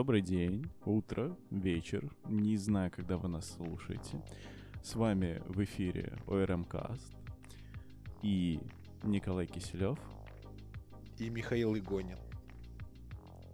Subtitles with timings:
[0.00, 2.10] Добрый день, утро, вечер.
[2.26, 4.22] Не знаю, когда вы нас слушаете.
[4.82, 7.12] С вами в эфире ОРМ Каст
[8.22, 8.60] и
[9.02, 9.98] Николай Киселев.
[11.18, 12.16] И Михаил Игонин.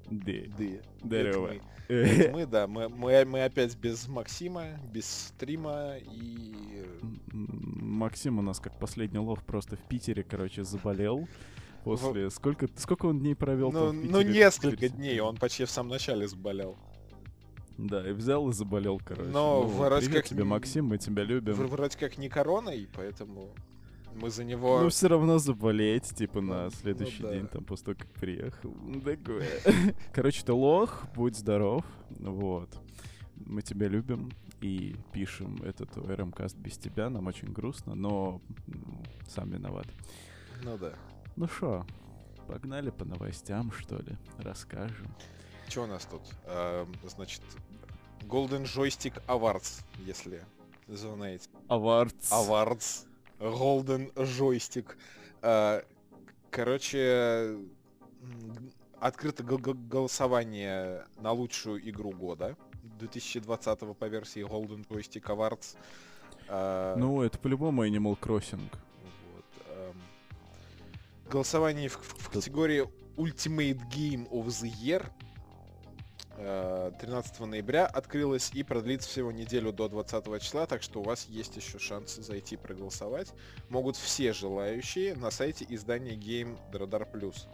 [0.09, 0.33] Да.
[0.57, 0.65] Да.
[1.03, 1.55] Здорово.
[1.89, 2.47] Это мы.
[2.47, 2.67] Да.
[2.69, 6.85] Мы, мы, мы опять без Максима, без стрима и...
[7.33, 11.27] Максим у нас как последний лох просто в Питере, короче, заболел.
[11.87, 12.31] После...
[12.31, 16.27] Сколько, сколько он дней провел Ну, ну, несколько Сколько- дней, он почти в самом начале
[16.27, 16.77] заболел.
[17.79, 19.31] Да, и взял и заболел, короче.
[19.31, 21.55] Но Ну, вроде как тебе, Максим, мы тебя любим.
[21.55, 23.51] Вроде как не короной, поэтому
[24.17, 24.81] мы за него...
[24.83, 27.33] Ну, все равно заболеть, типа, Ну, на ну следующий да.
[27.35, 28.75] день, там, после того, как приехал.
[28.83, 29.49] Ну, Такое.
[30.13, 31.85] Короче, ты лох, будь здоров.
[32.19, 32.71] Вот.
[33.37, 37.11] Мы тебя любим и пишем этот РМКаст без тебя.
[37.11, 38.41] Нам очень грустно, но
[39.29, 39.87] сам виноват.
[40.65, 40.95] Ну да.
[41.37, 41.85] Ну что,
[42.49, 44.17] погнали по новостям, что ли?
[44.39, 45.09] Расскажем.
[45.69, 46.23] Что у нас тут?
[46.47, 47.43] Эм, значит,
[48.23, 50.43] Golden Joystick Awards, если
[50.89, 51.49] знаете.
[51.69, 52.31] Авардс.
[52.33, 53.07] Awards.
[53.39, 54.95] Golden Joystick.
[55.43, 55.83] Э,
[56.51, 57.59] Короче,
[58.99, 62.57] открыто гол- гол- голосование на лучшую игру года
[62.99, 65.77] 2020 по версии Golden Joystick Awards.
[66.49, 68.63] Э, Ну, это по-любому Animal Crossing.
[71.31, 75.07] Голосование в, в- категории Ultimate Game of the Year
[76.37, 81.27] э, 13 ноября открылось и продлится всего неделю до 20 числа, так что у вас
[81.29, 83.33] есть еще шанс зайти проголосовать.
[83.71, 87.47] Могут все желающие на сайте издания Game Radar Plus.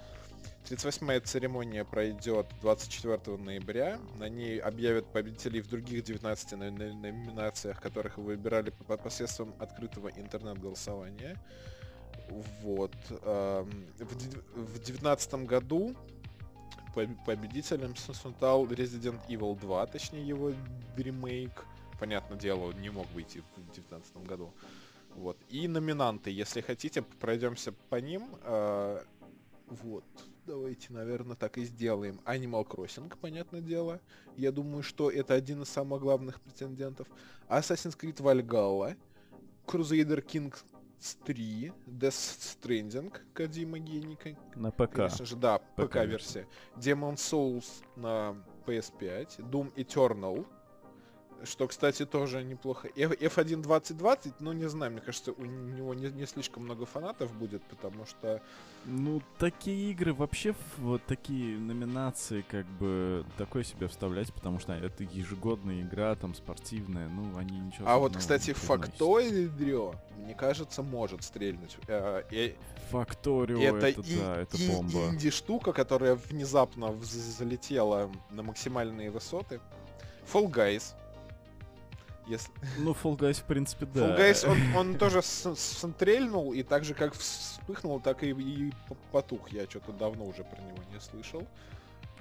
[0.68, 3.98] 38-я церемония пройдет 24 ноября.
[4.16, 9.54] На ней объявят победителей в других 19 на- на- номинациях, которых вы выбирали по- посредством
[9.58, 11.36] открытого интернет-голосования.
[12.62, 12.94] Вот.
[13.22, 15.94] эм, В дев- в 2019 году
[16.94, 20.52] поб- победителем стал Resident Evil 2, точнее его
[20.96, 21.64] ремейк.
[22.00, 24.52] Понятное дело, он не мог выйти в 2019 году.
[25.14, 25.36] Вот.
[25.50, 28.24] И номинанты, если хотите, пройдемся по ним.
[28.44, 29.00] Э,
[29.82, 30.04] Вот.
[30.46, 32.20] Давайте, наверное, так и сделаем.
[32.26, 34.00] Animal Crossing, понятное дело.
[34.36, 37.06] Я думаю, что это один из самых главных претендентов.
[37.48, 38.96] Assassin's Creed Valhalla.
[39.66, 40.64] Crusader Kings
[41.24, 41.72] 3.
[41.86, 43.12] Death Stranding.
[43.34, 44.92] Кодима гений, кон- На ПК.
[44.94, 46.46] Конечно же, да, ПК ПК-версия.
[46.76, 48.36] Demon Souls на
[48.66, 49.38] PS5.
[49.50, 50.46] Doom Eternal.
[51.44, 52.88] Что, кстати, тоже неплохо.
[52.94, 57.32] F- F1 2020, ну не знаю, мне кажется, у него не, не слишком много фанатов
[57.34, 58.40] будет, потому что
[58.84, 65.02] Ну, такие игры вообще, вот такие номинации, как бы, такое себе вставлять, потому что это
[65.04, 68.52] ежегодная игра, там, спортивная, ну, они ничего А вот, кстати.
[68.52, 71.76] Факторио, мне кажется, может стрельнуть.
[71.88, 72.22] Э,
[72.90, 75.08] Факторио, это это, и- да, это и- бомба.
[75.08, 79.60] инди-штука, которая внезапно залетела на максимальные высоты.
[80.32, 80.94] Fall Guys.
[82.26, 82.52] Если...
[82.78, 84.00] Ну, Fall Guys, в принципе, да.
[84.16, 88.72] Fall Guys, он, он тоже с- стрельнул, и так же, как вспыхнул, так и, и
[89.10, 89.50] потух.
[89.50, 91.46] Я что-то давно уже про него не слышал.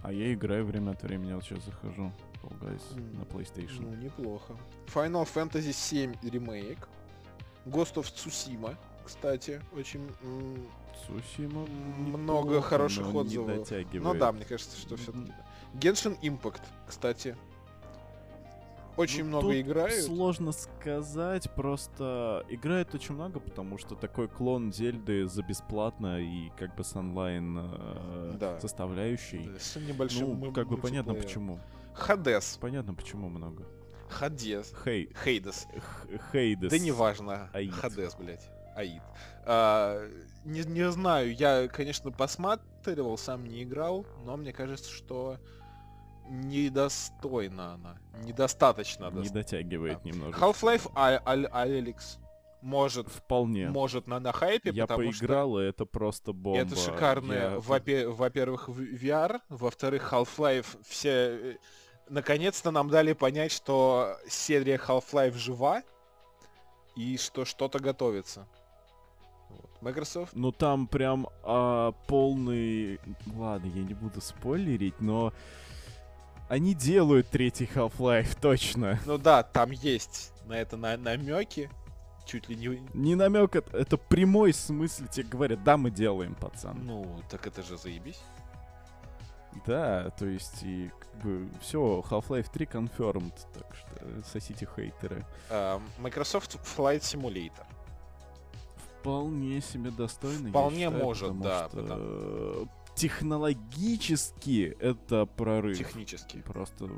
[0.04, 2.12] А я играю время от времени, вот сейчас захожу.
[2.42, 3.82] Fall Guys М, на PlayStation.
[3.82, 4.56] Ну, неплохо.
[4.88, 6.88] Final Fantasy 7 ремейк.
[7.68, 8.76] Ghost of Tsushima,
[9.06, 10.10] кстати, очень...
[11.08, 13.58] Цусима Много неплохо, хороших но не отзывов.
[13.60, 14.04] дотягивает.
[14.04, 15.32] Ну да, мне кажется, что все таки
[15.76, 17.36] Genshin Impact, кстати.
[19.02, 20.06] Очень Ну, много тут играют.
[20.06, 26.76] Сложно сказать, просто играет очень много, потому что такой клон Зельды за бесплатно и как
[26.76, 28.60] бы с онлайн э, Да.
[28.60, 29.50] составляющей.
[29.54, 31.60] Да, С небольшим Ну, как бы понятно почему.
[31.94, 32.58] Хадес.
[32.62, 33.66] Понятно почему много.
[34.10, 34.74] Хадес.
[34.84, 35.68] Хей, Хейдес.
[36.32, 36.70] Хейдес.
[36.72, 37.50] Да неважно.
[37.54, 37.74] Аид.
[37.74, 38.50] Хадес, блядь.
[38.76, 39.02] Аид.
[39.46, 40.08] А,
[40.46, 45.38] не, не знаю, я, конечно, посматривал, сам не играл, но мне кажется, что
[46.30, 47.98] недостойна она.
[48.24, 50.38] Недостаточно Не дост- дотягивает немного.
[50.38, 52.18] Half-Life А- Алекс
[52.62, 53.70] может, Вполне.
[53.70, 56.60] может на, на хайпе, Я потому что поиграл, и это просто бомба.
[56.60, 57.34] это шикарно.
[57.34, 61.10] Я- Во-пе- Во-первых, VR, во-вторых, Half-Life все...
[61.10, 61.56] э,
[62.10, 65.82] Наконец-то нам дали понять, что серия Half-Life жива,
[66.96, 68.48] и что что-то готовится.
[69.50, 69.82] Вот.
[69.82, 73.00] Microsoft Ну там прям а, полный...
[73.34, 75.34] Ладно, я не буду спойлерить, но...
[76.52, 79.00] Они делают третий Half-Life, точно.
[79.06, 81.70] Ну да, там есть на это на намеки.
[82.26, 82.82] Чуть ли не...
[82.94, 85.06] Не намек, это, это прямой смысл.
[85.10, 86.78] Тебе говорят, да, мы делаем, пацан.
[86.86, 88.20] Ну, так это же заебись.
[89.66, 95.26] Да, то есть, и как бы все, Half-Life 3 confirmed, так что сосите хейтеры.
[95.50, 97.66] А, Microsoft Flight Simulator.
[99.00, 102.66] Вполне себе достойно, я Вполне считаю, может, потому да, что, э,
[103.02, 105.78] технологически это прорыв.
[105.78, 106.42] Технически.
[106.42, 106.90] Просто...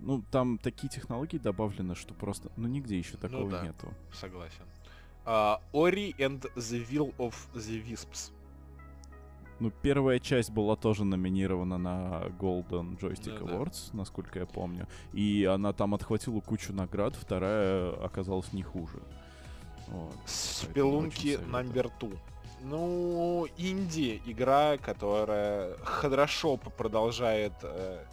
[0.00, 2.50] Ну, там такие технологии добавлены, что просто...
[2.56, 3.62] Ну, нигде еще такого да.
[3.62, 3.88] нету.
[4.12, 4.64] Согласен.
[5.24, 8.32] А, Ori and the Will of the Wisps.
[9.60, 13.54] Ну, первая часть была тоже номинирована на Golden Joystick Да-да.
[13.54, 14.88] Awards, насколько я помню.
[15.12, 19.00] И она там отхватила кучу наград, вторая оказалась не хуже.
[19.86, 20.16] Вот.
[20.26, 22.10] Спелунки номер 2.
[22.62, 28.04] Ну, инди игра, которая хорошо продолжает э,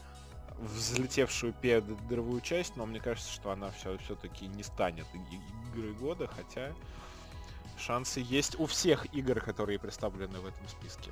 [0.58, 5.06] взлетевшую первую часть, но мне кажется, что она все все-таки не станет
[5.72, 6.74] игрой года, хотя
[7.78, 11.12] шансы есть у всех игр, которые представлены в этом списке.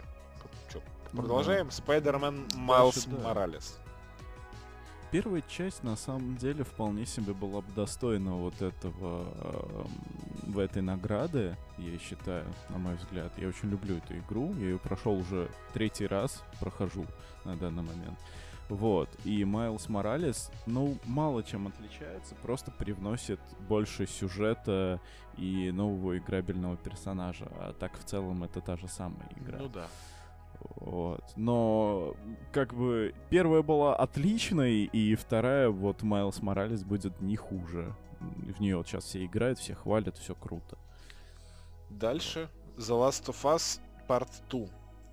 [0.71, 0.81] Чё,
[1.13, 1.67] Ну продолжаем.
[1.67, 3.29] Spider-Man Miles да.
[5.09, 10.81] Первая часть, на самом деле, вполне себе была бы достойна вот этого, эм, в этой
[10.81, 13.31] награды, я считаю, на мой взгляд.
[13.37, 17.05] Я очень люблю эту игру, я ее прошел уже третий раз, прохожу
[17.45, 18.19] на данный момент.
[18.69, 23.39] Вот, и Майлз Моралес, ну, мало чем отличается, просто привносит
[23.69, 24.99] больше сюжета
[25.37, 29.59] и нового играбельного персонажа, а так в целом это та же самая игра.
[29.59, 29.87] Ну да.
[30.59, 31.23] Вот.
[31.35, 32.15] Но
[32.51, 37.95] как бы первая была отличной, и вторая, вот Майлз Моралес, будет не хуже.
[38.19, 40.77] В нее вот сейчас все играют, все хвалят, все круто.
[41.89, 42.49] Дальше.
[42.77, 44.67] The Last of Us Part 2.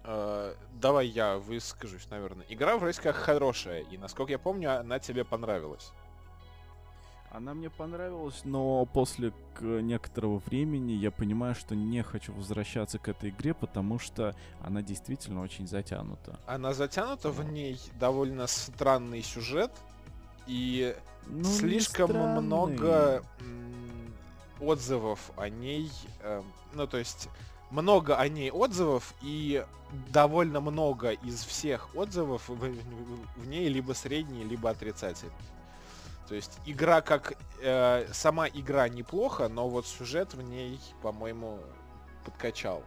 [0.04, 2.46] Э, давай я выскажусь, наверное.
[2.48, 5.92] Игра вроде как хорошая, и насколько я помню, она тебе понравилась.
[7.34, 13.30] Она мне понравилась, но после некоторого времени я понимаю, что не хочу возвращаться к этой
[13.30, 16.38] игре, потому что она действительно очень затянута.
[16.46, 19.72] Она затянута, в ней довольно странный сюжет,
[20.46, 20.94] и
[21.26, 23.24] Ну, слишком много
[24.60, 25.90] отзывов о ней.
[26.20, 26.40] э,
[26.72, 27.28] ну, то есть,
[27.70, 29.64] много о ней отзывов, и
[30.12, 35.34] довольно много из всех отзывов в, в- в ней либо средние, либо отрицательные.
[36.28, 41.58] То есть игра как э, сама игра неплохо, но вот сюжет в ней, по-моему,
[42.24, 42.82] подкачал.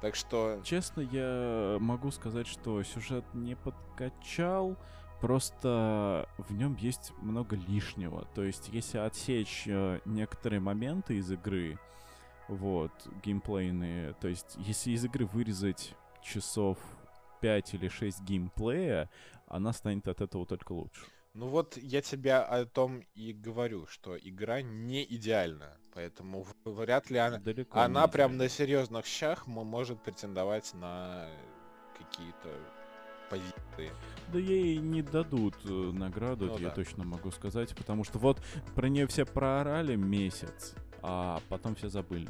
[0.00, 4.76] Так что Честно, я могу сказать, что сюжет не подкачал,
[5.20, 8.26] просто в нем есть много лишнего.
[8.34, 11.78] То есть, если отсечь э, некоторые моменты из игры,
[12.48, 12.90] вот,
[13.24, 16.78] геймплейные, то есть, если из игры вырезать часов
[17.40, 19.08] 5 или 6 геймплея,
[19.46, 21.04] она станет от этого только лучше.
[21.34, 27.16] Ну вот я тебя о том и говорю, что игра не идеальна, поэтому вряд ли
[27.16, 27.38] она...
[27.38, 31.26] Далеко Она прям на серьезных щах мо- может претендовать на
[31.96, 32.50] какие-то
[33.30, 33.90] позиции.
[34.30, 36.74] Да ей не дадут э, награду, Ну я да.
[36.74, 38.38] точно могу сказать, потому что вот
[38.74, 42.28] про нее все проорали месяц, а потом все забыли.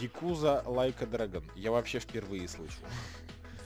[0.00, 1.44] Yakuza a Dragon.
[1.56, 2.76] Я вообще впервые слышу.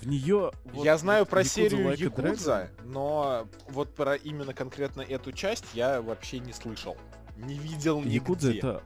[0.00, 0.53] В нее...
[0.75, 6.53] я знаю про серию Якудза, но вот про именно конкретно эту часть я вообще не
[6.53, 6.97] слышал.
[7.37, 8.15] Не видел нигде.
[8.15, 8.83] Якудза это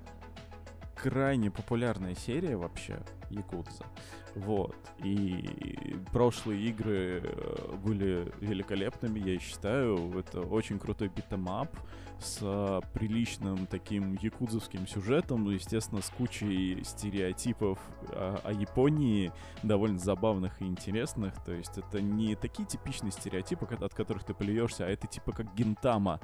[1.03, 3.01] крайне популярная серия вообще,
[3.31, 3.85] Якудза.
[4.35, 4.77] Вот.
[5.03, 10.17] И прошлые игры э, были великолепными, я считаю.
[10.19, 11.69] Это очень крутой beat 'em up
[12.19, 19.99] с э, приличным таким якудзовским сюжетом, ну, естественно, с кучей стереотипов о, о Японии, довольно
[19.99, 21.35] забавных и интересных.
[21.45, 25.53] То есть это не такие типичные стереотипы, от которых ты плюешься, а это типа как
[25.55, 26.21] гентама,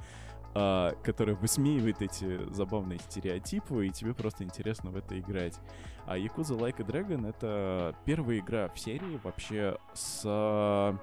[0.55, 5.59] а, которая высмеивает эти забавные стереотипы, и тебе просто интересно в это играть.
[6.05, 10.97] А Yakuza Like a Dragon— это первая игра в серии вообще с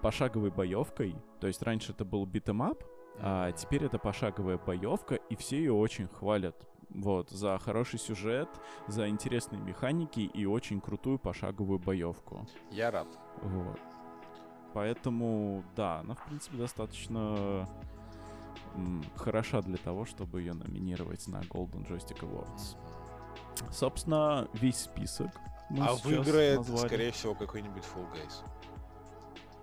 [0.00, 1.16] пошаговой боевкой.
[1.40, 2.84] То есть раньше это был beat 'em up,
[3.18, 6.68] а теперь это пошаговая боевка, и все ее очень хвалят.
[6.90, 8.48] Вот, за хороший сюжет,
[8.86, 12.46] за интересные механики и очень крутую пошаговую боевку.
[12.70, 13.08] Я рад.
[13.42, 13.80] Вот.
[14.72, 17.68] Поэтому, да, она, в принципе, достаточно
[19.16, 22.76] хороша для того, чтобы ее номинировать на Golden Joystick Awards.
[23.72, 25.30] Собственно, весь список
[25.70, 26.86] а выиграет, назвали.
[26.86, 28.44] скорее всего, какой-нибудь Fall Guys.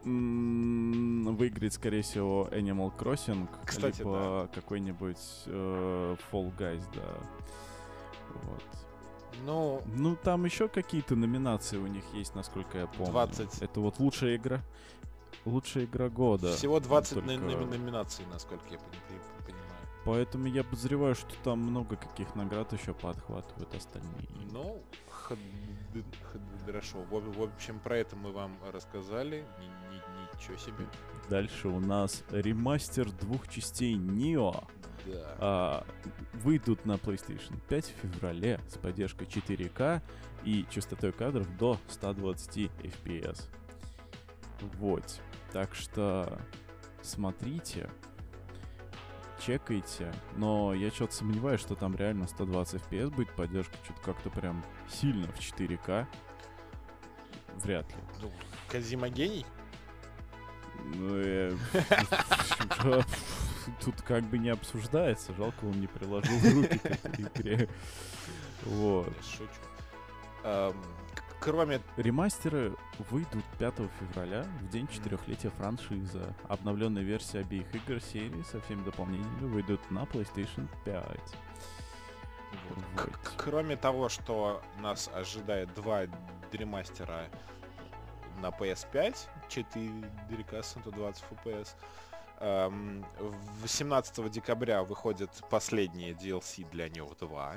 [0.04, 7.08] Выиграет, скорее всего, Animal Crossing, Кстати, либо какой-нибудь э, Fall Guys, да.
[8.44, 8.64] Вот.
[9.46, 13.12] Ну, Ну, там еще какие-то номинации у них есть, насколько я помню.
[13.12, 13.62] 20.
[13.62, 14.62] Это вот лучшая игра.
[15.46, 16.56] Лучшая игра года.
[16.56, 19.64] всего 20 Только- на- номи- номинаций, насколько я пони- пони- понимаю.
[20.06, 24.28] Поэтому я подозреваю, что там много каких наград еще подхватывают остальные.
[24.52, 24.82] Ну,
[26.66, 27.00] хорошо.
[27.10, 29.46] В, в общем, про это мы вам рассказали.
[29.60, 30.86] Ни- ни- ничего себе.
[31.30, 34.54] Дальше у нас ремастер двух частей Нио.
[35.06, 35.36] Да.
[35.40, 35.86] а,
[36.32, 40.02] выйдут на PlayStation 5 в феврале с поддержкой 4К
[40.46, 43.50] и частотой кадров до 120 FPS.
[44.80, 45.22] Вот.
[45.52, 46.42] Так что
[47.02, 47.90] смотрите,
[49.40, 54.64] чекайте, но я что-то сомневаюсь, что там реально 120 FPS будет поддержка, что-то как-то прям
[54.90, 56.08] сильно в 4К.
[57.64, 57.98] Вряд ли.
[58.22, 58.32] Ну,
[58.68, 59.46] Казима гений?
[60.96, 61.56] Ну, э,
[63.80, 67.70] тут как бы не обсуждается, жалко, он не приложил руки к этой игре.
[68.66, 69.14] Вот.
[69.24, 69.50] Шучу.
[70.44, 70.76] Эм,
[71.44, 72.74] Кроме Ремастеры
[73.12, 76.34] выйдут 5 февраля, в день четырехлетия франшизы.
[76.48, 81.06] Обновленная версия обеих игр серии со всеми дополнениями выйдут на PlayStation 5.
[82.70, 83.20] Вот.
[83.38, 86.04] Кроме того, что нас ожидает два
[86.52, 87.30] дремастера
[88.42, 89.16] на PS5,
[89.50, 91.76] 4К 120 FPS,
[92.40, 93.06] эм,
[93.62, 97.56] 18 декабря выходит последнее DLC для него 2.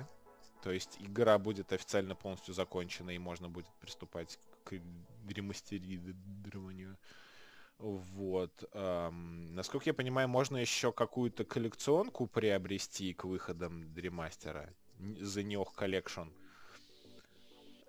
[0.63, 4.81] То есть игра будет официально полностью закончена и можно будет приступать к
[5.29, 6.97] ремастерированию.
[7.79, 8.53] Вот.
[8.73, 14.73] эм, насколько я понимаю, можно еще какую-то коллекционку приобрести к выходам ремастера.
[14.99, 16.33] The Nioh Collection.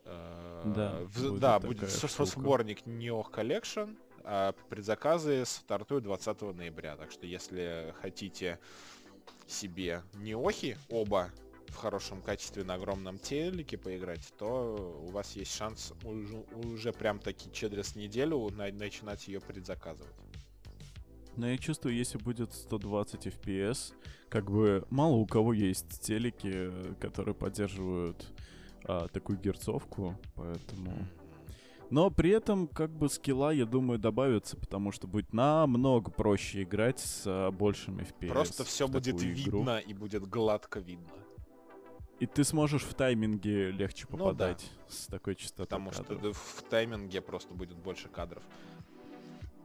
[0.05, 3.98] Э, Да, в- будет да, будет сборник Nioh Collection.
[4.29, 6.98] а предзаказы стартуют 20 ноября.
[6.98, 8.60] Так что если хотите
[9.48, 11.31] себе Неохи оба
[11.70, 17.20] в хорошем качестве на огромном телеке поиграть, то у вас есть шанс уже, уже прям
[17.20, 20.14] таки через неделю на- начинать ее предзаказывать.
[21.36, 23.94] Но я чувствую, если будет 120 FPS,
[24.28, 28.26] как бы мало у кого есть телеки, которые поддерживают
[28.84, 31.08] а, такую герцовку, поэтому...
[31.90, 37.00] Но при этом, как бы, скилла, я думаю, добавится, потому что будет намного проще играть
[37.00, 38.28] с а, большими FPS.
[38.30, 39.60] Просто все будет игру.
[39.60, 41.08] видно и будет гладко видно.
[42.20, 44.24] И ты сможешь в тайминге легче Ну да.
[44.26, 46.22] попадать с такой частотой Потому что кадров.
[46.22, 48.44] да, в тайминге просто будет больше кадров.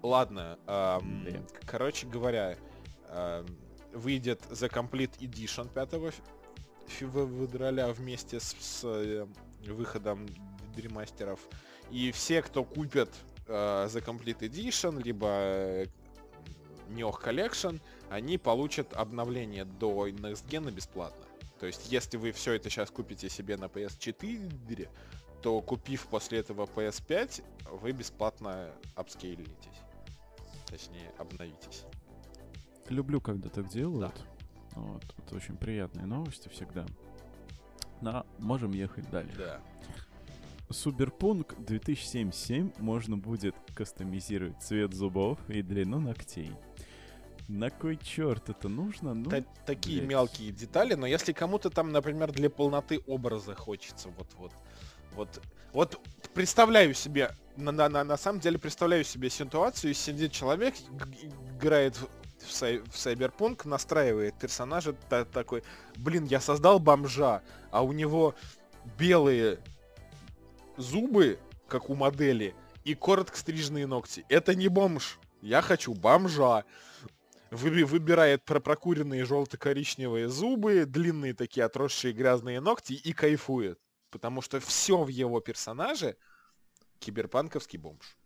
[0.03, 1.01] Ладно, Да.
[1.01, 2.59] к- короче говоря,
[3.09, 3.47] ам,
[3.93, 6.21] выйдет The Complete Edition 5 ф-
[6.89, 9.27] февраля вместе с, с, э,
[9.67, 10.27] выходом
[10.75, 11.41] дремастеров.
[11.91, 13.09] И все, кто купят
[13.47, 13.53] э,
[13.89, 15.87] The Complete Edition, либо э,
[16.91, 17.81] Nioh Collection,
[18.11, 21.25] они получат обновление до Next Gen бесплатно.
[21.62, 24.88] То есть, если вы все это сейчас купите себе на PS4,
[25.42, 27.45] то купив после этого PS5,
[27.81, 29.78] вы бесплатно апскейлитесь.
[30.66, 31.85] Точнее, обновитесь.
[32.88, 34.25] Люблю, когда так делают.
[34.73, 36.85] Вот, это очень приятные новости всегда.
[38.00, 39.37] На, можем ехать дальше.
[39.38, 39.61] Да.
[40.69, 46.50] Суберпунк 2077 можно будет кастомизировать цвет зубов и длину ногтей.
[47.53, 49.13] На кой черт это нужно?
[49.13, 50.09] Ну, Та- такие блядь.
[50.09, 54.27] мелкие детали, но если кому-то там, например, для полноты образа хочется, вот
[55.15, 55.43] вот
[55.75, 56.01] вот
[56.33, 60.75] представляю себе, на, на, на, на самом деле представляю себе ситуацию, сидит человек,
[61.59, 62.07] играет в,
[62.49, 65.63] сай- в Cyberpunk, настраивает персонажа та- такой,
[65.97, 68.35] блин, я создал бомжа, а у него
[68.99, 69.59] белые
[70.79, 72.55] зубы, как у модели,
[72.85, 74.25] и коротко стриженные ногти.
[74.31, 75.19] Это не бомж.
[75.43, 76.65] Я хочу бомжа.
[77.53, 83.79] Выби- выбирает про прокуренные желто-коричневые зубы, длинные такие отросшие грязные ногти и кайфует.
[84.11, 86.17] Потому что все в его персонаже
[86.99, 88.17] киберпанковский бомж.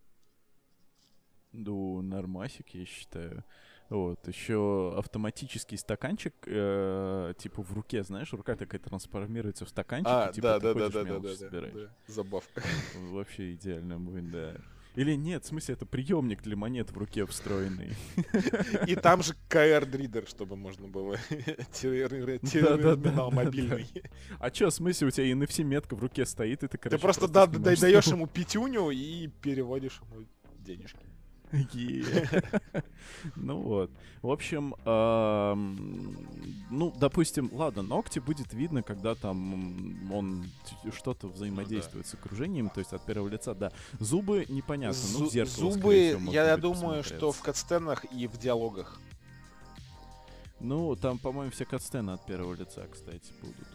[1.52, 3.45] ну, нормасик, я считаю.
[3.88, 10.35] Вот, еще автоматический стаканчик, э, типа в руке, знаешь, рука такая трансформируется в стаканчик, и,
[10.35, 11.90] типа, ты ходишь мелочь собираешь.
[12.06, 12.62] Забавка.
[12.97, 14.56] Вообще идеально будет, да.
[14.96, 17.90] Или нет, в смысле, это приемник для монет в руке встроенный.
[18.86, 21.18] И там же КР-дридер, чтобы можно было
[22.38, 23.86] терминал мобильный.
[24.38, 28.06] А чё, в смысле, у тебя NFC-метка в руке стоит, и ты, Ты просто даешь
[28.06, 30.26] ему пятюню и переводишь ему
[30.58, 31.05] денежки.
[33.36, 33.90] Ну вот.
[34.22, 34.74] В общем,
[36.70, 40.44] ну, допустим, ладно, ногти будет видно, когда там он
[40.92, 43.72] что-то взаимодействует с окружением, то есть от первого лица, да.
[44.00, 49.00] Зубы непонятно, ну, зеркало, Зубы, я думаю, что в катсценах и в диалогах.
[50.58, 53.68] Ну, там, по-моему, все катсцены от первого лица, кстати, будут.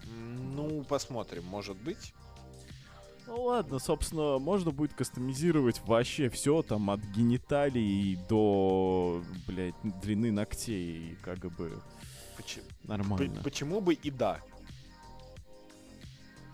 [0.55, 2.13] Ну, посмотрим, может быть.
[3.33, 11.17] Ну ладно, собственно, можно будет кастомизировать вообще все, там, от гениталий до, блядь, длины ногтей,
[11.21, 11.81] как бы
[12.35, 13.35] Поч- нормально.
[13.37, 14.41] п- Почему бы и да?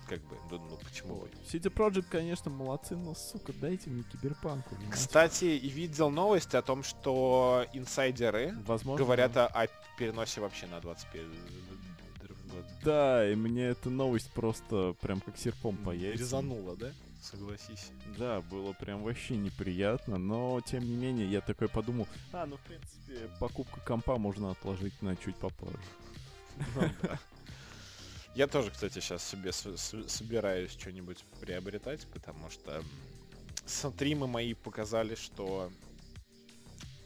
[0.07, 1.29] Как бы, ну, ну, почему бы.
[1.51, 4.69] CD Projekt, конечно, молодцы, но, сука, дайте мне киберпанку.
[4.75, 4.93] понимаете?
[4.93, 9.65] Кстати, и видел новость о том, что инсайдеры Возможно, говорят о, о
[9.97, 11.66] переносе вообще на 21 год.
[12.87, 16.21] Да, и мне эта новость просто прям как серпом по яйцам.
[16.21, 16.93] Резануло, да?
[17.21, 17.91] согласись.
[18.17, 22.61] Да, было прям вообще неприятно, но тем не менее я такой подумал, а, ну в
[22.61, 25.77] принципе покупку компа можно отложить на чуть попозже.
[26.75, 26.89] Ну.
[28.35, 32.81] Я тоже, кстати, сейчас себе собираюсь что-нибудь приобретать, потому что
[33.65, 35.73] стримы мои показали, что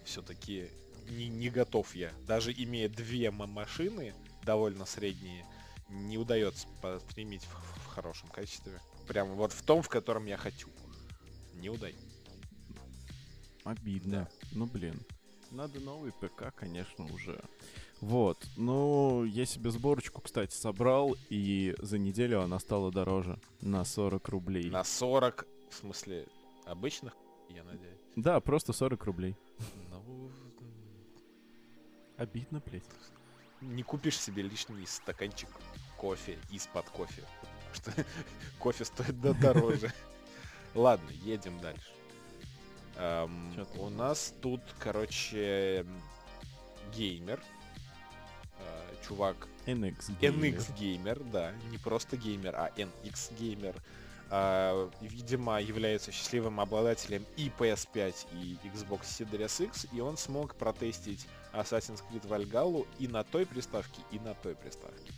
[0.03, 0.67] все-таки
[1.09, 2.11] не, не готов я.
[2.27, 5.43] Даже имея две машины, довольно средние,
[5.91, 8.79] не удается постримить в, в хорошем качестве.
[9.07, 10.69] Прямо вот в том, в котором я хочу.
[11.55, 12.05] Не удается.
[13.63, 14.27] Обидно.
[14.53, 14.99] Ну блин.
[15.51, 17.43] Надо новый ПК, конечно, уже.
[17.99, 18.47] Вот.
[18.55, 23.37] Ну, я себе сборочку, кстати, собрал, и за неделю она стала дороже.
[23.59, 24.69] На 40 рублей.
[24.69, 26.25] На 40, в смысле,
[26.65, 27.13] обычных,
[27.49, 27.99] я надеюсь.
[28.15, 29.35] Да, просто 40 рублей.
[29.89, 30.31] Ну,
[32.17, 32.83] Обидно, блядь.
[33.61, 35.49] не купишь себе лишний стаканчик
[36.01, 37.21] кофе из-под кофе.
[37.73, 37.91] Что
[38.57, 39.93] кофе стоит да дороже.
[40.73, 41.91] Ладно, едем дальше.
[42.95, 45.85] Эм, у нас тут, короче,
[46.91, 47.39] геймер.
[48.59, 50.39] Э, Чувак NX Gamer.
[50.39, 53.75] NX геймер, да, не просто геймер, а NX геймер.
[54.33, 61.27] А, видимо, является счастливым обладателем и PS5, и Xbox Series X, и он смог протестить
[61.53, 65.11] Assassin's Creed Valhalla и на той приставке, и на той приставке.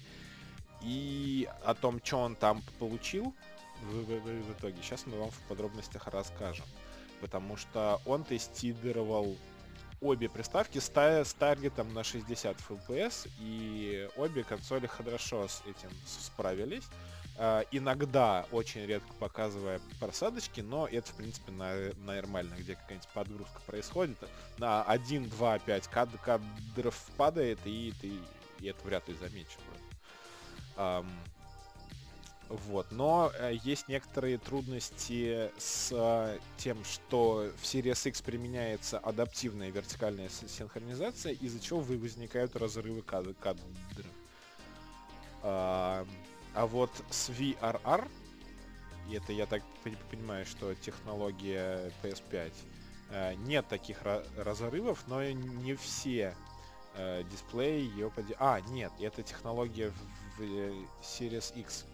[0.84, 3.34] И о том, что он там получил
[3.82, 6.66] в, в- в- в итоге, сейчас мы вам в подробностях расскажем.
[7.22, 9.38] Потому что он тестировал
[10.02, 15.90] обе приставки с, та- с таргетом на 60 FPS, и обе консоли хорошо с этим
[16.06, 16.84] справились.
[17.38, 23.62] А, иногда, очень редко показывая просадочки, но это, в принципе, на, нормально, где какая-нибудь подгрузка
[23.66, 24.18] происходит.
[24.58, 28.12] На 1, 2, 5 кад кадров падает, и ты
[28.60, 29.58] и это вряд ли заметишь.
[32.50, 39.72] Вот, но э, есть некоторые трудности с э, тем, что в Series X применяется адаптивная
[39.72, 43.66] вертикальная синхронизация, из-за чего возникают разрывы кад- кадров.
[45.42, 46.06] А,
[46.54, 48.08] а вот с VRR,
[49.10, 52.54] и это я так пон- понимаю, что технология PS5,
[53.10, 56.36] э, нет таких ра- разрывов, но не все
[57.32, 58.36] дисплеи ее поди...
[58.38, 59.92] А, нет, это технология
[60.38, 61.86] в, э, Series X.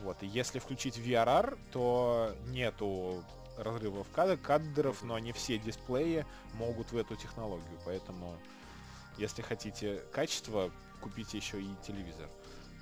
[0.00, 3.22] Вот, и если включить VRR, то нету
[3.56, 8.36] разрывов кад- кадров, но не все дисплеи могут в эту технологию, поэтому
[9.16, 12.28] если хотите качество, купите еще и телевизор.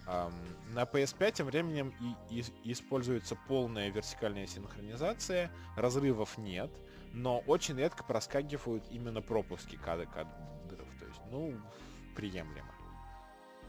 [0.07, 0.33] Ам,
[0.71, 1.95] на PS5 тем временем
[2.31, 6.71] и, и- используется полная вертикальная синхронизация, разрывов нет,
[7.13, 11.55] но очень редко проскакивают именно пропуски кад- кадров, то есть, ну,
[12.17, 12.72] приемлемо.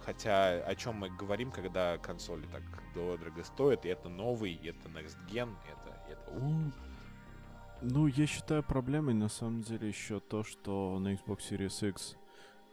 [0.06, 2.64] Хотя о чем мы говорим, когда консоли так
[2.94, 6.72] дорого стоят, и это новый, и это Next Gen, это, это у,
[7.82, 12.16] Ну, я считаю проблемой на самом деле еще то, что на Xbox Series X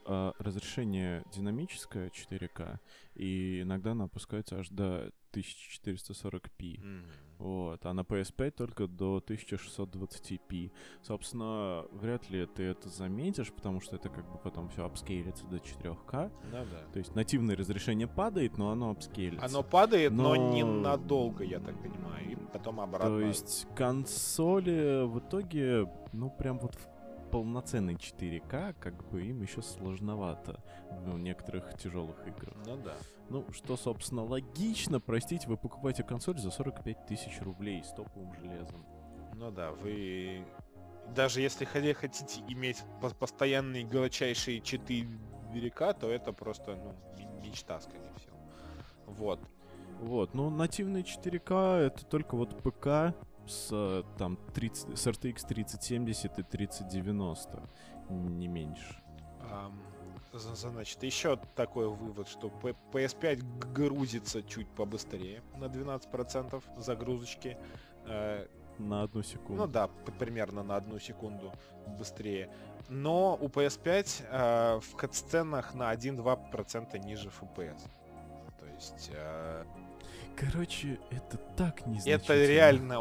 [0.05, 2.79] а, разрешение динамическое 4К,
[3.15, 6.81] и иногда она опускается аж до 1440p.
[6.81, 7.05] М.
[7.41, 10.71] Вот, а на PS5 только до 1620p.
[11.01, 15.57] Собственно, вряд ли ты это заметишь, потому что это как бы потом все апскейлится до
[15.57, 16.31] 4К.
[16.51, 16.91] Ну да.
[16.93, 19.45] То есть нативное разрешение падает, но оно апскейлится.
[19.45, 23.07] Оно падает, но, Но- ненадолго, я так понимаю, и потом обратно.
[23.07, 26.90] То есть консоли в итоге, ну прям вот в
[27.31, 32.55] полноценный 4К, как бы им еще сложновато в некоторых тяжелых играх.
[32.65, 32.93] Ну да.
[33.29, 38.85] Ну, что, собственно, логично, простите, вы покупаете консоль за 45 тысяч рублей с топовым железом.
[39.33, 40.45] Ну да, вы...
[41.15, 46.93] Даже если хотите иметь по- постоянные глубочайшие 4К, то это просто, ну,
[47.41, 48.37] мечта, скорее всего.
[49.07, 49.39] Вот.
[49.99, 53.15] Вот, ну, нативный 4К это только вот ПК
[53.47, 57.61] с там 30, с RTX 3070 и 3090,
[58.09, 58.95] не меньше.
[60.33, 67.57] За- Значит, еще такой вывод, что П- PS5 г- грузится чуть побыстрее, на 12% загрузочки.
[68.05, 68.47] Э,
[68.79, 69.61] На одну секунду.
[69.63, 71.51] Ну да, примерно на одну секунду
[71.99, 72.49] быстрее.
[72.87, 77.81] Но у PS5 э, в кат-сценах на 1-2% ниже FPS.
[78.59, 79.65] То есть э,
[80.35, 82.15] Короче, это так незначительно.
[82.15, 82.99] это реально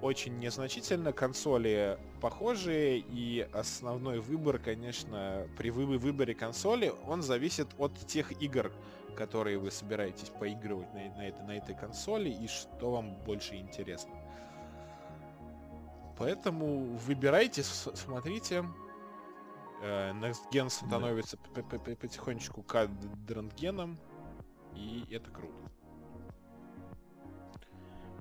[0.00, 1.12] очень незначительно.
[1.12, 8.72] Консоли похожие, и основной выбор, конечно, при вы- выборе консоли, он зависит от тех игр,
[9.16, 14.14] которые вы собираетесь поигрывать на, на этой, на этой консоли, и что вам больше интересно.
[16.16, 18.64] Поэтому выбирайте, смотрите.
[19.82, 23.98] Э, Next становится потихонечку кадрангеном,
[24.74, 25.52] и это круто.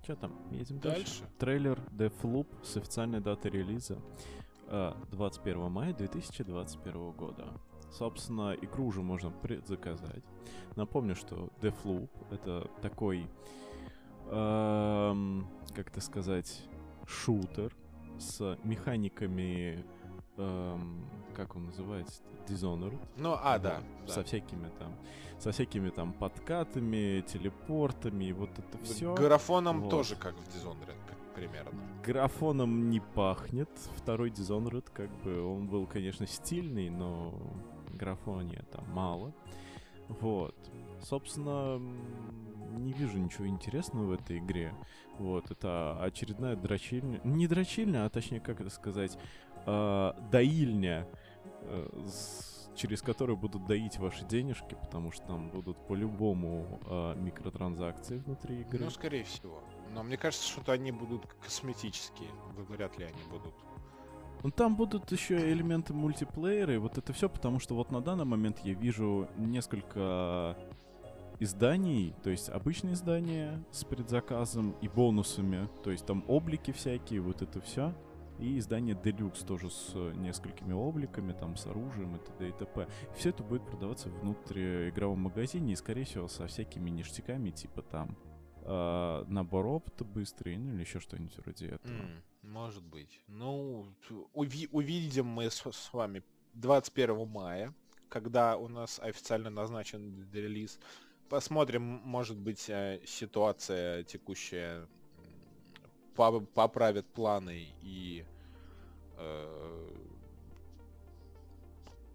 [0.04, 0.34] Что там?
[0.52, 1.00] Едем дальше.
[1.00, 1.24] Дальше.
[1.40, 3.98] Трейлер Deathloop с официальной датой релиза
[4.68, 7.48] э, 21 мая 2021 года.
[7.90, 10.24] Собственно, игру уже можно предзаказать.
[10.76, 13.28] Напомню, что Deathloop— это такой,
[14.30, 16.64] эм, как это сказать,
[17.08, 17.74] шутер
[18.20, 19.86] с механиками,
[20.38, 23.00] эм, как он называется, Dishonored.
[23.18, 23.82] Ну, а, да.
[24.06, 24.14] да.
[24.14, 24.94] Со всякими там,
[25.40, 29.14] со всякими там подкатами, телепортами, и вот это все.
[29.16, 29.90] Графоном Вот.
[29.90, 30.96] тоже как в Dishonored,
[31.36, 31.80] примерно.
[32.06, 33.70] Графоном не пахнет.
[33.96, 37.34] Второй Dishonored, как бы, он был, конечно, стильный, но
[37.94, 39.34] графония там мало.
[40.08, 40.56] Вот.
[41.02, 41.80] Собственно,
[42.78, 44.74] не вижу ничего интересного в этой игре.
[45.20, 47.22] Вот, это очередная дрочильня.
[47.24, 49.18] Не дрочильня, а точнее, как это сказать,
[49.66, 51.08] э, доильня,
[51.62, 58.18] э, с- через которую будут доить ваши денежки, потому что там будут по-любому э, микротранзакции
[58.18, 58.86] внутри игры.
[58.86, 59.62] Ну, скорее всего.
[59.94, 62.30] Но мне кажется, что они будут косметические.
[62.70, 63.54] Вряд ли они будут.
[64.44, 68.26] Ну, там будут еще элементы мультиплеера, и вот это все, потому что вот на данный
[68.26, 70.58] момент я вижу несколько
[71.40, 77.42] изданий, то есть обычные издания с предзаказом и бонусами, то есть там облики всякие, вот
[77.42, 77.94] это все.
[78.44, 82.50] И издание Deluxe тоже с э, несколькими обликами, там с оружием и т.д.
[82.50, 82.90] и т.п.
[83.16, 88.18] Все это будет продаваться внутри игровом магазине и, скорее всего, со всякими ништяками, типа там
[88.66, 91.94] э, набор опыта быстрый, ну или еще что-нибудь вроде этого.
[91.94, 93.22] М, может быть.
[93.28, 93.88] Ну,
[94.34, 96.22] уви- увидим мы с, с вами
[96.56, 97.74] 21 мая,
[98.10, 100.80] когда у нас официально назначен релиз.
[101.30, 104.86] Посмотрим, может быть, э, ситуация текущая
[106.16, 108.33] поправит планы и э,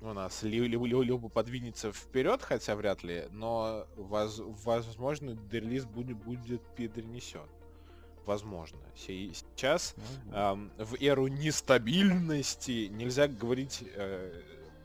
[0.01, 5.85] у нас ли- ли- ли- либо подвинется вперед, хотя вряд ли, но воз- возможно релиз
[5.85, 7.49] будет, будет перенесен.
[8.25, 8.79] Возможно.
[8.97, 9.95] Се- Сейчас
[10.33, 14.43] Ам, в эру нестабильности нельзя говорить э,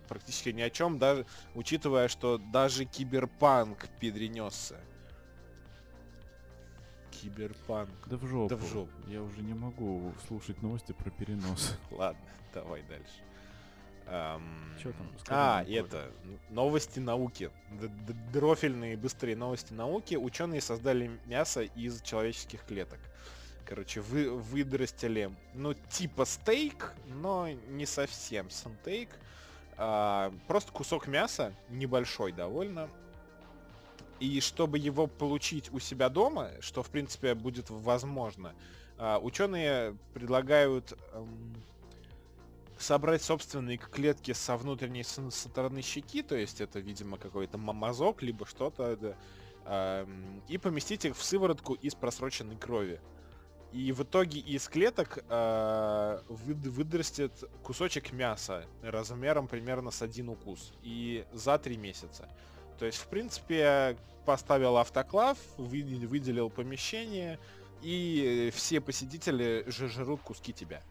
[0.07, 4.79] практически ни о чем, даже учитывая, что даже киберпанк перенесся.
[7.23, 7.89] Киберпанк.
[8.07, 8.49] Да в жопу.
[8.49, 8.91] Да в жопу.
[9.07, 11.77] Я уже не могу слушать новости про перенос.
[11.91, 12.19] Ладно,
[12.53, 13.13] давай дальше.
[14.05, 15.07] Ам, Чё там?
[15.29, 16.11] А, это,
[16.49, 17.49] новости науки.
[17.71, 20.15] Д- д- Дрофельные быстрые новости науки.
[20.15, 22.99] Ученые создали мясо из человеческих клеток.
[23.65, 29.09] Короче, вы выдрастили, ну, типа стейк, но не совсем стейк.
[29.77, 32.89] А, просто кусок мяса, небольшой довольно.
[34.19, 38.53] И чтобы его получить у себя дома, что в принципе будет возможно,
[38.97, 41.55] а, ученые предлагают эм,
[42.77, 48.45] собрать собственные клетки со внутренней стороны щеки, то есть это, видимо, какой-то ма- мазок, либо
[48.45, 49.15] что-то, да,
[49.65, 53.01] эм, и поместить их в сыворотку из просроченной крови.
[53.73, 57.31] И в итоге из клеток э, выд- выдрастет
[57.63, 60.73] кусочек мяса размером примерно с один укус.
[60.83, 62.29] И за три месяца.
[62.83, 67.39] То есть, в принципе, поставил автоклав, вы- выделил помещение,
[67.81, 70.83] и все посетители же жрут куски тебя.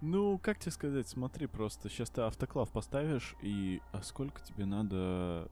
[0.00, 5.50] Ну, как тебе сказать, смотри, просто сейчас ты автоклав поставишь, и а сколько тебе надо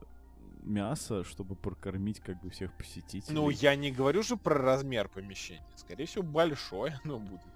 [0.63, 3.35] мяса, чтобы прокормить как бы всех посетителей?
[3.35, 5.67] Ну, я не говорю же про размер помещения.
[5.75, 7.54] Скорее всего, большое оно будет.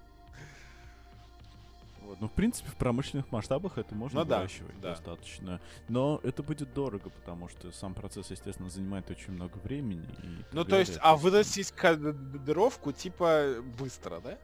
[2.10, 2.20] Вот.
[2.20, 4.90] Ну, в принципе, в промышленных масштабах это можно Ну да, выращивать да.
[4.90, 5.60] достаточно.
[5.88, 10.08] Но это будет дорого, потому что сам процесс, естественно, занимает очень много времени.
[10.24, 14.38] и Ну, то есть, а вырастить кадровку, типа, быстро, да?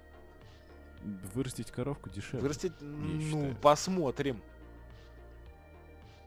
[1.35, 2.41] Вырастить коровку дешевле.
[2.41, 3.57] Вырастить, ну, считаю.
[3.57, 4.41] посмотрим.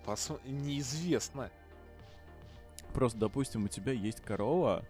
[0.06, 1.52] Посмо- Неизвестно.
[2.94, 4.84] Просто, допустим, у тебя есть корова,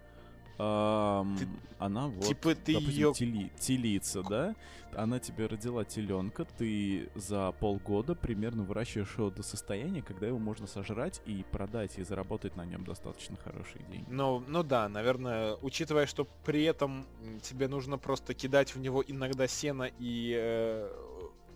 [1.38, 1.48] Ты-
[1.80, 4.56] она вот, типа ты допустим, её- тели- телица, да?
[4.94, 10.68] Она тебе родила теленка, ты за полгода примерно выращиваешь его до состояния, когда его можно
[10.68, 14.06] сожрать и продать, и заработать на нем достаточно хорошие деньги.
[14.10, 17.06] Ну, ну да, наверное, учитывая, что при этом
[17.42, 20.90] тебе нужно просто кидать в него иногда сено и, э,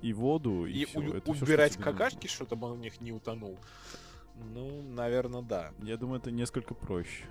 [0.02, 1.00] И воду, и, и всё.
[1.00, 1.92] у- Это что убирать тебе нужно.
[2.00, 3.58] какашки, чтобы он у них не утонул.
[4.54, 5.72] Ну, наверное, да.
[5.82, 7.24] Я думаю, это несколько проще.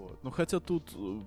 [0.00, 0.24] Вот.
[0.24, 1.20] Ну хотя тут э,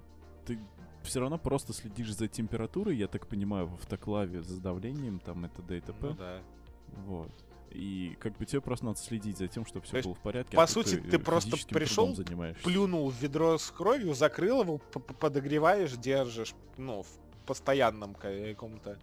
[0.46, 0.60] ты
[1.04, 5.62] все равно просто следишь за температурой, я так понимаю, в автоклаве, за давлением, там это
[5.62, 5.78] т.д.
[5.78, 6.08] и т.п.
[6.08, 6.40] Ну да.
[7.06, 7.32] Вот.
[7.70, 10.56] И как бы тебе просто надо следить за тем, чтобы То все было в порядке.
[10.56, 12.16] по а сути, ты э, просто пришел.
[12.64, 18.98] Плюнул в ведро с кровью, закрыл его, подогреваешь, держишь, ну, в постоянном каком-то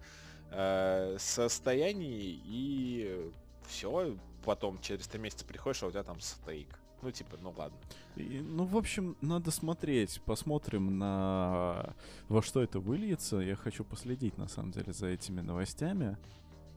[0.50, 3.30] э, состоянии, и
[3.66, 6.68] все, потом через три месяца приходишь, а у тебя там стейк.
[7.02, 7.78] Ну, типа, ну ладно.
[8.16, 10.20] И, ну, в общем, надо смотреть.
[10.24, 11.94] Посмотрим на
[12.28, 13.38] во что это выльется.
[13.38, 16.18] Я хочу последить, на самом деле, за этими новостями.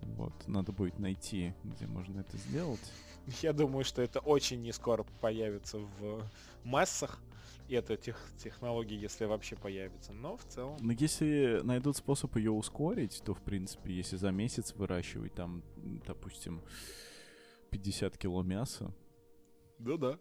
[0.02, 2.92] Вот, надо будет найти, где можно это сделать.
[3.42, 6.30] Я думаю, что это очень не скоро появится в
[6.64, 7.22] массах.
[7.70, 10.12] И это тех, технологии, если вообще появится.
[10.12, 10.78] Но в целом...
[10.82, 15.64] Но если найдут способ ее ускорить, то, в принципе, если за месяц выращивать там,
[16.06, 16.62] допустим,
[17.70, 18.94] 50 кило мяса,
[19.84, 20.20] да да.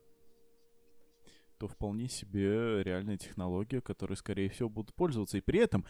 [1.58, 5.38] То вполне себе реальная технология, которой, скорее всего, будут пользоваться.
[5.38, 5.86] И при этом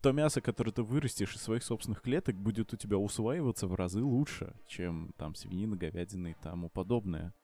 [0.00, 4.02] то мясо, которое ты вырастешь из своих собственных клеток, будет у тебя усваиваться в разы
[4.02, 7.34] лучше, чем там свинина, говядина и тому подобное.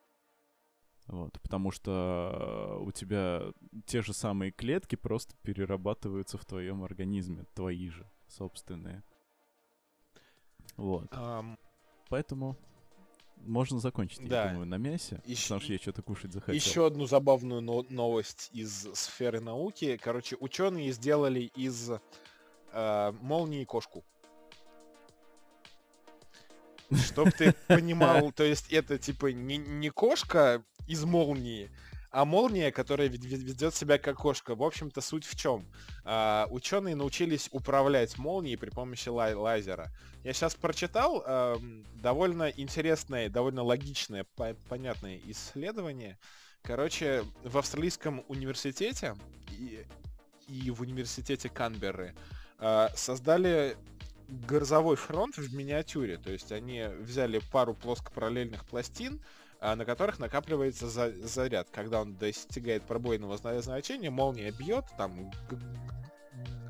[1.06, 3.52] Вот, потому что у тебя
[3.84, 9.04] те же самые клетки просто перерабатываются в твоем организме, твои же собственные.
[10.76, 11.12] Вот.
[11.12, 11.58] Um...
[12.08, 12.56] Поэтому
[13.36, 14.44] можно закончить, да.
[14.44, 15.44] я думаю, на мясе, Ищ...
[15.44, 16.54] потому что я что-то кушать захотел.
[16.54, 19.98] Еще одну забавную но- новость из сферы науки.
[20.02, 21.90] Короче, ученые сделали из
[22.72, 24.04] э, молнии кошку.
[27.06, 31.70] Чтоб ты понимал, то есть это типа не, не кошка из молнии,
[32.16, 34.54] а молния, которая ведет себя как кошка.
[34.54, 35.66] В общем-то, суть в чем?
[36.02, 39.92] А, ученые научились управлять молнией при помощи ла- лазера.
[40.24, 41.60] Я сейчас прочитал а,
[42.00, 46.18] довольно интересное, довольно логичное, по- понятное исследование.
[46.62, 49.14] Короче, в австралийском университете
[49.50, 49.84] и,
[50.48, 52.14] и в университете Канберры
[52.58, 53.76] а, создали
[54.26, 56.16] грозовой фронт в миниатюре.
[56.16, 59.20] То есть они взяли пару плоскопараллельных пластин,
[59.60, 61.68] на которых накапливается за заряд.
[61.72, 65.30] Когда он достигает пробойного значения, молния бьет, там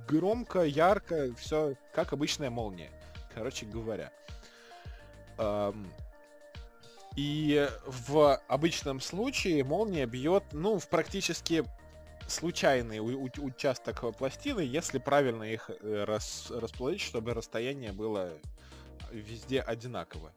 [0.09, 2.91] громко, ярко, все как обычная молния,
[3.35, 4.13] короче говоря.
[7.17, 11.65] И в обычном случае молния бьет, ну, в практически
[12.29, 18.33] случайный участок пластины, если правильно их э, рас расположить, чтобы расстояние было
[19.13, 20.33] везде одинаковое.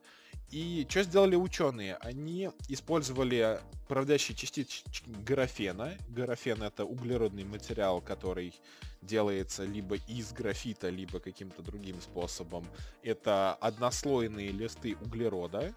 [0.52, 1.96] И что сделали ученые?
[1.98, 4.84] Они использовали проводящие частички
[5.26, 5.96] графена.
[6.10, 8.54] Графен это углеродный материал, который
[9.02, 12.66] делается либо из графита, либо каким-то другим способом.
[13.04, 15.74] Это однослойные листы углерода,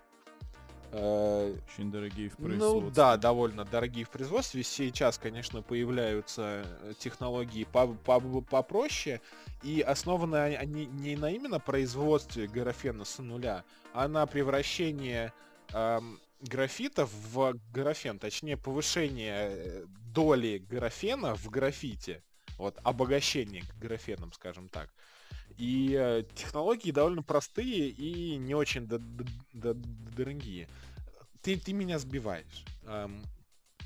[0.93, 2.81] Очень дорогие в производстве.
[2.83, 4.63] Ну да, довольно дорогие в производстве.
[4.63, 9.23] Сейчас, конечно, появляются э, технологии попроще,
[9.63, 15.33] и основаны они не на именно производстве графена с нуля, а на превращении
[15.73, 22.23] эм, графита в графен, точнее повышение э, доли графена в графите,
[22.59, 24.91] вот обогащение графеном, скажем так.
[25.59, 28.87] И э, технологии довольно простые и не очень
[29.53, 30.69] дорогие.
[31.43, 32.65] Ты, ты меня сбиваешь.
[32.85, 33.23] Эм,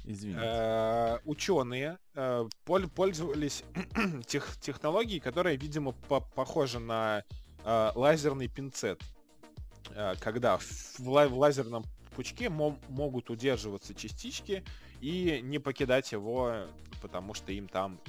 [0.05, 0.40] Извините.
[0.42, 3.64] Э, ученые э, пользовались
[4.26, 7.24] тех, технологией, которая, видимо, по похожа на
[7.64, 9.02] лазерный пинцет.
[10.20, 14.62] Когда в, в лазерном пучке могут удерживаться частички
[15.00, 16.66] и не покидать его
[17.06, 18.00] потому что им там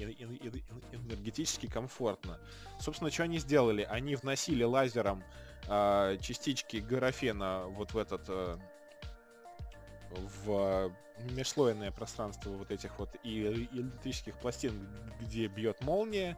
[0.91, 2.39] энергетически комфортно.
[2.79, 3.83] Собственно, что они сделали?
[3.83, 5.23] Они вносили лазером
[5.67, 8.57] э, частички графена вот в этот э,
[10.09, 10.91] в
[11.35, 14.89] межслойное пространство вот этих вот и электрических пластин,
[15.21, 16.35] где бьет молния,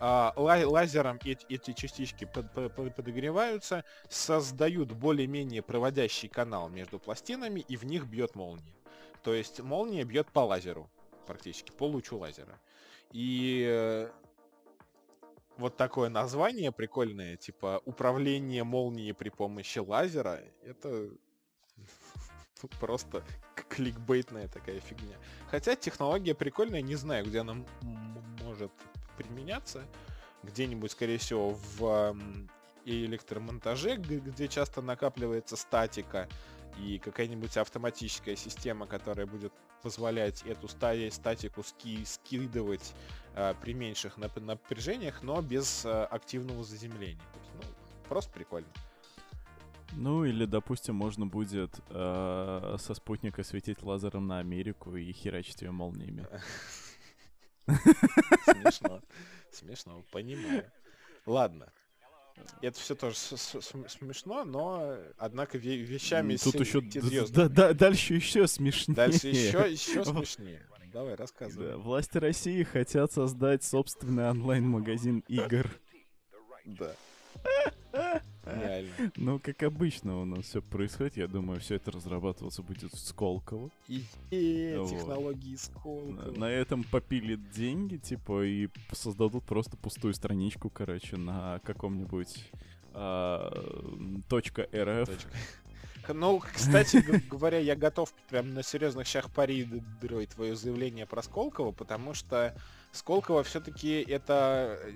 [0.00, 7.84] а, лазером эти, частички под, под, подогреваются, создают более-менее проводящий канал между пластинами, и в
[7.84, 8.74] них бьет молния.
[9.22, 10.90] То есть молния бьет по лазеру
[11.30, 12.58] практически, по лучу лазера.
[13.12, 14.10] И э,
[15.56, 21.08] вот такое название прикольное, типа управление молнией при помощи лазера, это
[22.80, 23.22] просто
[23.68, 25.16] кликбейтная такая фигня.
[25.50, 27.64] Хотя технология прикольная, не знаю, где она
[28.42, 28.72] может
[29.16, 29.84] применяться.
[30.42, 32.16] Где-нибудь, скорее всего, в
[32.84, 36.28] электромонтаже, где часто накапливается статика,
[36.78, 42.94] и какая-нибудь автоматическая система, которая будет позволять эту статику ски скидывать
[43.34, 47.18] э, при меньших напряжениях, но без э, активного заземления.
[47.32, 48.68] То есть, ну, просто прикольно.
[49.92, 55.72] Ну или, допустим, можно будет э, со спутника светить лазером на Америку и херачить ее
[55.72, 56.26] молниями.
[57.66, 59.00] Смешно.
[59.50, 60.70] Смешно, понимаю.
[61.26, 61.72] Ладно.
[62.62, 68.96] Это все тоже смешно, но однако вещами Тут еще дальше еще смешнее.
[68.96, 70.66] Дальше еще еще смешнее.
[70.92, 71.68] Давай, рассказывай.
[71.68, 75.70] Да, власти России хотят создать собственный онлайн-магазин игр.
[76.64, 76.94] Да.
[78.44, 78.90] Реально.
[79.16, 83.70] Ну, как обычно у нас все происходит, я думаю, все это разрабатываться будет в Сколково.
[83.88, 86.30] И технологии Сколково.
[86.36, 92.50] на этом попилят деньги, типа, и создадут просто пустую страничку, короче, на каком-нибудь
[92.92, 95.08] а, точка .рф.
[96.08, 96.96] Ну, кстати
[97.28, 102.56] говоря, я готов прям на серьезных щах парировать твое заявление про Сколково, потому что
[102.92, 104.92] Сколково все-таки это э,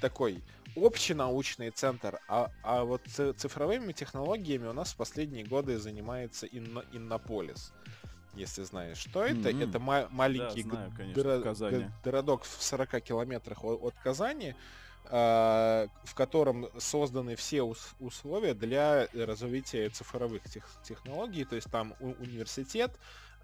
[0.00, 0.42] такой
[0.76, 3.02] общенаучный центр, а, а вот
[3.36, 7.72] цифровыми технологиями у нас в последние годы занимается Инно- Иннополис.
[8.34, 9.62] Если знаешь, что это, Мгм.
[9.62, 11.84] это ма- маленький Да, знаю, конечно, горо- в Казани.
[11.84, 14.54] го- городок в 40 километрах о- от Казани,
[15.06, 21.44] а, в котором созданы все ус- условия для развития цифровых тех- технологий.
[21.44, 22.92] То есть там у- университет,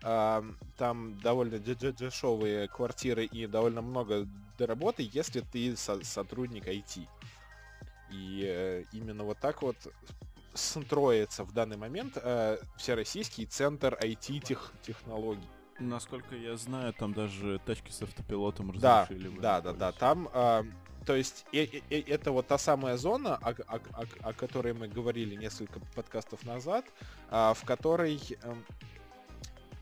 [0.00, 4.26] там довольно дешевые квартиры и довольно много
[4.58, 7.06] работы, если ты со- сотрудник IT.
[8.10, 9.76] И э, именно вот так вот
[10.54, 15.48] строится в данный момент э, Всероссийский центр IT-технологий.
[15.78, 19.38] Насколько я знаю, там даже тачки с автопилотом Да, разрешили.
[19.40, 19.88] да, да, да.
[19.90, 19.98] Иннополисе.
[19.98, 20.64] Там, а,
[21.04, 24.72] то есть, э- э- э- это вот та самая зона, о, о- о- о которой
[24.72, 26.86] мы говорили несколько подкастов назад,
[27.28, 28.64] а, в которой эм,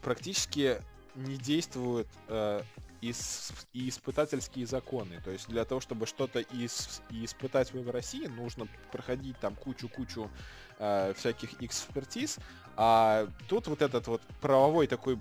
[0.05, 0.81] практически
[1.15, 2.63] не действуют э,
[3.01, 5.21] ис- и испытательские законы.
[5.25, 10.31] То есть для того, чтобы что-то ис- и испытать в России, нужно проходить там кучу-кучу
[10.79, 12.39] э, всяких экспертиз.
[12.77, 15.19] А тут вот этот вот правовой такой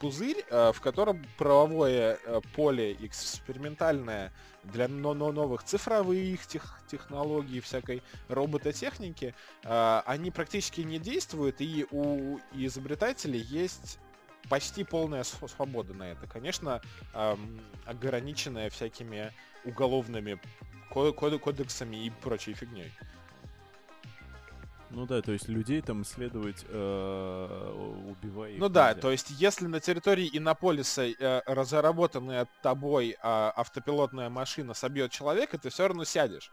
[0.00, 4.32] пузырь, э, в котором правовое э, поле экспериментальное
[4.64, 11.86] для но- но- новых цифровых тех- технологий, всякой робототехники, э, они практически не действуют, и
[11.90, 13.98] у изобретателей есть
[14.48, 16.26] почти полная св- свобода на это.
[16.26, 16.80] Конечно,
[17.14, 19.32] эм, ограниченная всякими
[19.64, 20.38] уголовными
[20.92, 22.90] ко- ко- кодексами и прочей фигней.
[24.90, 29.00] Ну да, то есть людей там исследовать, э, убивая их Ну да, нельзя.
[29.02, 35.68] то есть если на территории Иннополиса э, разработанная тобой а, автопилотная машина собьет человека, ты
[35.68, 36.50] все равно сядешь.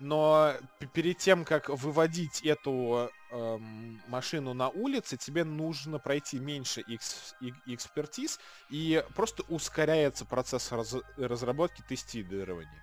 [0.00, 0.54] Но
[0.92, 7.34] перед тем, как выводить эту эм, машину на улице, тебе нужно пройти меньше экс-
[7.66, 12.82] экспертиз, и просто ускоряется процесс раз- разработки тестирования.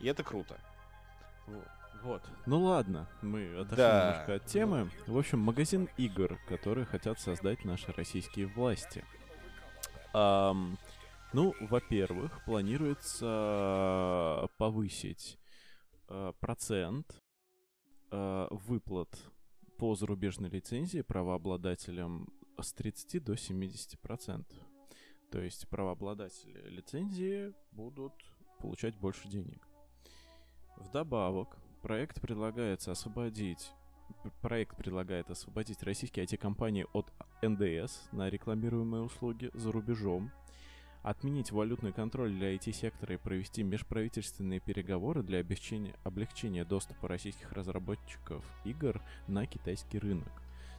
[0.00, 0.58] И это круто.
[2.02, 2.22] Вот.
[2.46, 4.10] Ну ладно, мы отошли Да.
[4.10, 4.90] немножко от темы.
[5.06, 9.04] В общем, магазин игр, которые хотят создать наши российские власти.
[10.14, 10.78] Ам,
[11.32, 15.38] ну, во-первых, планируется повысить
[16.40, 17.20] процент
[18.10, 19.18] э, выплат
[19.78, 22.28] по зарубежной лицензии правообладателям
[22.60, 24.58] с 30 до 70 процентов.
[25.30, 28.12] То есть правообладатели лицензии будут
[28.58, 29.68] получать больше денег.
[30.76, 33.72] Вдобавок, проект предлагается освободить
[34.40, 40.30] проект предлагает освободить российские IT-компании от НДС на рекламируемые услуги за рубежом,
[41.02, 48.44] отменить валютный контроль для IT-сектора и провести межправительственные переговоры для облегчения, облегчения доступа российских разработчиков
[48.64, 50.30] игр на китайский рынок.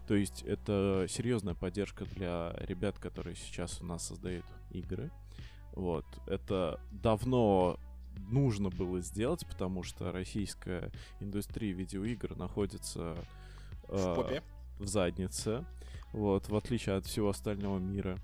[0.07, 5.11] То есть это серьезная поддержка для ребят, которые сейчас у нас создают игры.
[5.73, 6.05] Вот.
[6.25, 7.79] Это давно
[8.17, 13.15] нужно было сделать, потому что российская индустрия видеоигр находится
[13.87, 14.43] В э, попе.
[14.79, 15.65] в заднице,
[16.11, 18.17] вот, в отличие от всего остального мира.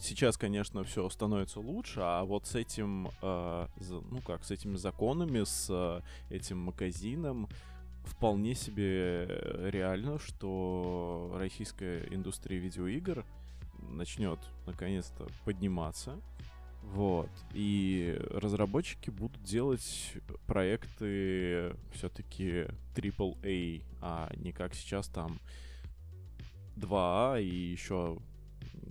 [0.00, 3.66] Сейчас, конечно, все становится лучше, а вот с этим, э,
[4.10, 6.00] ну как, с этими законами, с э,
[6.34, 7.48] этим магазином
[8.04, 9.26] вполне себе
[9.70, 13.24] реально, что российская индустрия видеоигр
[13.90, 16.18] начнет наконец-то подниматься.
[16.82, 17.30] Вот.
[17.52, 20.14] И разработчики будут делать
[20.46, 25.38] проекты все-таки AAA, а не как сейчас там
[26.76, 28.18] 2А и еще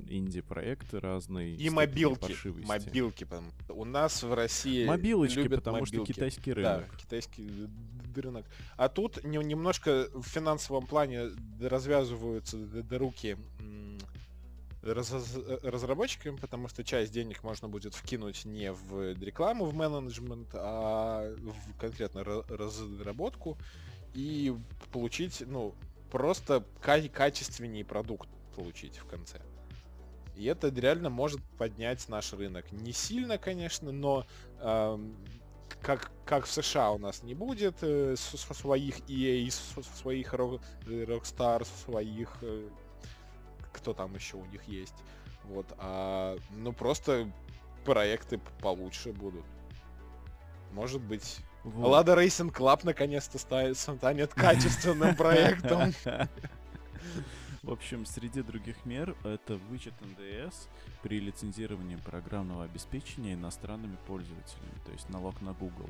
[0.07, 1.55] инди-проекты разные.
[1.55, 2.35] И мобилки.
[2.65, 3.23] Мобилки.
[3.23, 6.13] потому что У нас в России Мобилочки, любят потому что мобилки.
[6.13, 6.97] китайский Да, рынок.
[6.97, 7.67] китайский д-
[8.13, 8.45] д- рынок.
[8.77, 11.29] А тут не- немножко в финансовом плане
[11.61, 12.57] развязываются
[12.91, 13.37] руки
[14.81, 20.47] раз- раз- разработчикам, потому что часть денег можно будет вкинуть не в рекламу, в менеджмент,
[20.53, 23.57] а в конкретно ра- разработку
[24.13, 24.55] и
[24.91, 25.75] получить, ну,
[26.11, 29.39] просто ка- качественнее продукт получить в конце.
[30.39, 32.71] И это реально может поднять наш рынок.
[32.71, 34.25] Не сильно, конечно, но
[34.61, 35.13] эм,
[35.81, 39.51] как, как в США у нас не будет э, своих EA,
[39.97, 42.37] своих Ро- э, Rockstar, своих...
[42.41, 42.69] э,
[43.73, 44.95] кто там еще у них есть.
[45.43, 47.29] Вот, а, ну просто
[47.83, 49.43] проекты получше будут.
[50.71, 51.89] Может быть, Вот.
[51.89, 53.37] Лада Racing Club наконец-то
[53.73, 55.93] станет качественным проектом.
[57.63, 60.67] В общем, среди других мер это вычет НДС
[61.03, 65.89] при лицензировании программного обеспечения иностранными пользователями, то есть налог на Google.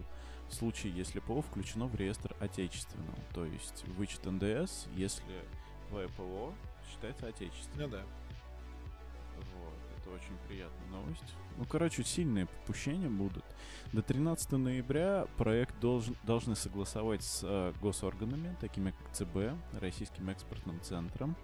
[0.50, 5.44] В случае, если ПО включено в реестр отечественного, то есть вычет НДС, если
[5.90, 6.54] твое ПО
[6.92, 7.90] считается отечественным.
[7.92, 8.04] Ну да.
[9.38, 11.36] Вот, это очень приятная новость.
[11.58, 13.46] Ну, короче, сильные попущения будут.
[13.94, 20.82] До 13 ноября проект должен, должны согласовать с э, госорганами, такими как ЦБ, Российским экспортным
[20.82, 21.36] центром,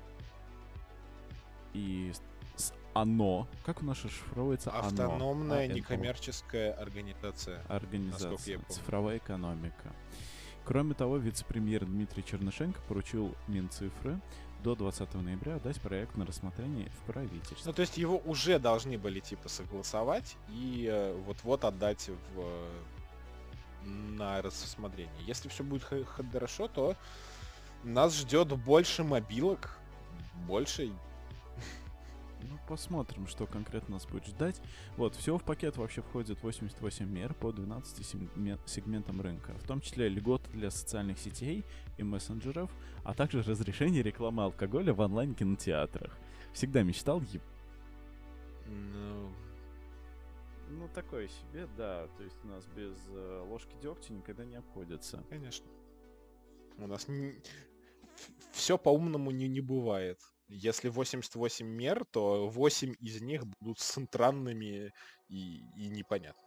[1.76, 2.14] и
[2.56, 3.48] с ОНО.
[3.66, 5.74] Как у нас шифровывается Автономная ОНО?
[5.74, 7.62] некоммерческая организация.
[7.68, 8.60] Организация.
[8.70, 9.94] Цифровая экономика.
[10.64, 14.20] Кроме того, вице-премьер Дмитрий Чернышенко поручил Минцифры
[14.64, 17.68] до 20 ноября отдать проект на рассмотрение в правительство.
[17.68, 22.68] Ну, то есть его уже должны были, типа, согласовать и э, вот-вот отдать в,
[23.86, 25.14] на рассмотрение.
[25.28, 26.96] Если все будет хорошо, то
[27.84, 29.78] нас ждет больше мобилок,
[30.48, 30.92] больше
[32.50, 34.62] ну, посмотрим, что конкретно нас будет ждать.
[34.98, 38.06] Вот, всего в пакет вообще входит 88 мер по 12
[38.66, 41.64] сегментам рынка, в том числе льготы для социальных сетей
[41.98, 42.72] и мессенджеров,
[43.04, 46.18] а также разрешение рекламы алкоголя в онлайн-кинотеатрах.
[46.54, 47.42] Всегда мечтал еб...
[48.68, 49.32] Ну...
[50.68, 52.08] Ну, такое себе, да.
[52.18, 55.24] То есть у нас без э, ложки дегтя никогда не обходится.
[55.30, 55.68] Конечно.
[56.78, 57.36] У нас не...
[58.52, 60.20] все по-умному не, не бывает.
[60.48, 64.94] Если 88 мер, то 8 из них будут центральными
[65.28, 66.46] и, и непонятными.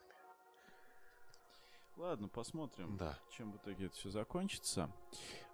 [1.96, 3.18] Ладно, посмотрим, да.
[3.36, 4.88] чем в итоге это все закончится.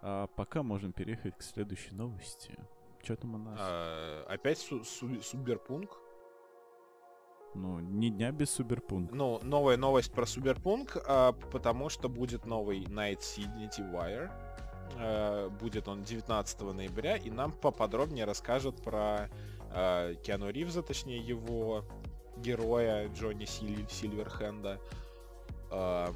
[0.02, 2.54] А, пока можем переехать к следующей новости.
[3.02, 3.58] Что там у нас?
[3.58, 5.98] А, опять су- су- Суберпунк?
[7.54, 9.12] Ну, ни дня без Суберпунк.
[9.12, 14.30] Ну, новая новость про Суберпунк, а, потому что будет новый Night City Wire.
[14.96, 19.28] Э, будет он 19 ноября, и нам поподробнее расскажет про
[19.72, 21.84] э, Киану Ривза, точнее его
[22.36, 24.80] героя Джонни Силь, Сильверхенда.
[25.70, 26.12] Э,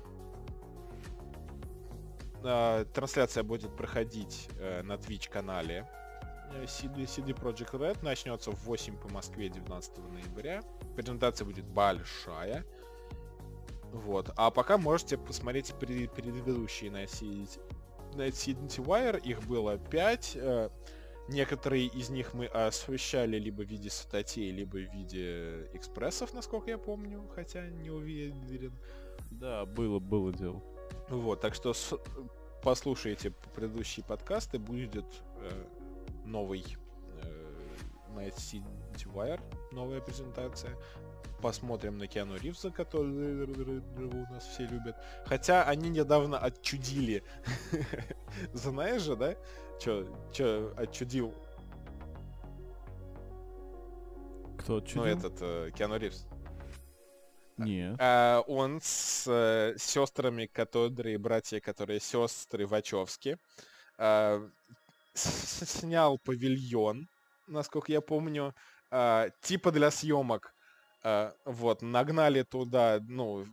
[2.95, 4.49] трансляция будет проходить
[4.85, 5.89] на Twitch-канале
[6.67, 7.99] CD, CD Project Red.
[8.03, 10.63] Начнется в 8 по Москве 19 ноября.
[10.95, 12.65] Презентация будет большая.
[13.93, 14.31] Вот.
[14.37, 17.07] А пока можете посмотреть предыдущие на
[18.15, 20.33] Night City Wire, их было 5.
[20.37, 20.71] Э,
[21.29, 26.79] некоторые из них мы освещали либо в виде статей, либо в виде экспрессов, насколько я
[26.79, 28.73] помню, хотя не уверен.
[29.31, 30.63] Да, было, было дело.
[31.09, 31.95] Вот, так что с...
[32.63, 35.07] послушайте предыдущие подкасты, будет
[35.37, 35.65] э,
[36.25, 36.65] новый
[37.23, 37.57] э,
[38.15, 38.65] Night City
[39.15, 39.41] Wire,
[39.73, 40.77] новая презентация
[41.41, 44.97] посмотрим на Киану Ривза, который у нас все любят.
[45.25, 47.23] Хотя они недавно отчудили.
[48.53, 49.37] Знаешь же, да?
[49.81, 51.35] Чё, чё отчудил?
[54.59, 55.05] Кто отчудил?
[55.05, 56.27] Ну, этот, э, Киану Ривз.
[57.57, 57.97] Нет.
[57.99, 63.39] А, он с э, сестрами, которые братья, которые сестры Вачовски,
[63.99, 64.49] э,
[65.15, 67.09] снял павильон,
[67.49, 68.55] насколько я помню,
[68.91, 70.55] э, типа для съемок
[71.45, 73.47] вот, нагнали туда, ну,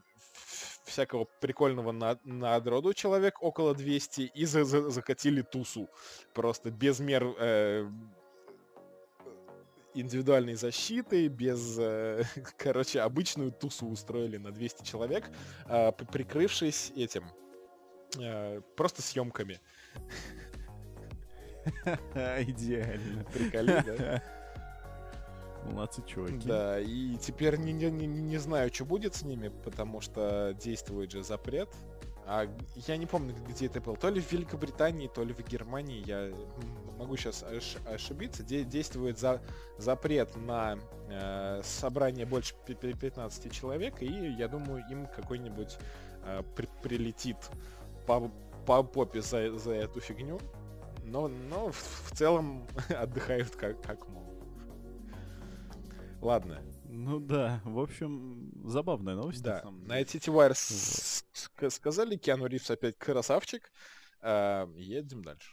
[0.86, 5.90] всякого прикольного на, на отроду человек около 200 и за, за, закатили тусу.
[6.34, 7.90] Просто без мер э,
[9.94, 12.24] индивидуальной защиты, без, э,
[12.58, 15.30] короче, обычную тусу устроили на 200 человек,
[15.68, 17.26] э, прикрывшись этим,
[18.20, 19.60] э, просто съемками.
[22.16, 23.24] Идеально.
[23.26, 24.24] Приколи, да?
[25.72, 26.48] Молодцы, чуваки.
[26.48, 31.12] Да, и теперь не, не, не, не знаю, что будет с ними, потому что действует
[31.12, 31.70] же запрет.
[32.28, 32.48] А
[32.88, 33.96] я не помню, где это было.
[33.96, 36.04] То ли в Великобритании, то ли в Германии.
[36.06, 36.32] Я
[36.98, 38.42] могу сейчас ош ошибиться.
[38.44, 39.42] Де действует за
[39.78, 44.02] запрет на э, собрание больше 15 человек.
[44.02, 45.78] И я думаю, им какой-нибудь
[46.24, 47.38] э, при прилетит
[48.08, 48.32] по,
[48.66, 50.40] по попе за, за эту фигню.
[51.04, 54.25] Но, но в, в целом отдыхают как, как могут.
[56.26, 56.60] Ладно.
[56.86, 59.44] Ну да, в общем, забавная новость.
[59.44, 63.72] Да, на City Wire сказали, Киану Ривз опять красавчик.
[64.22, 65.52] А, едем дальше.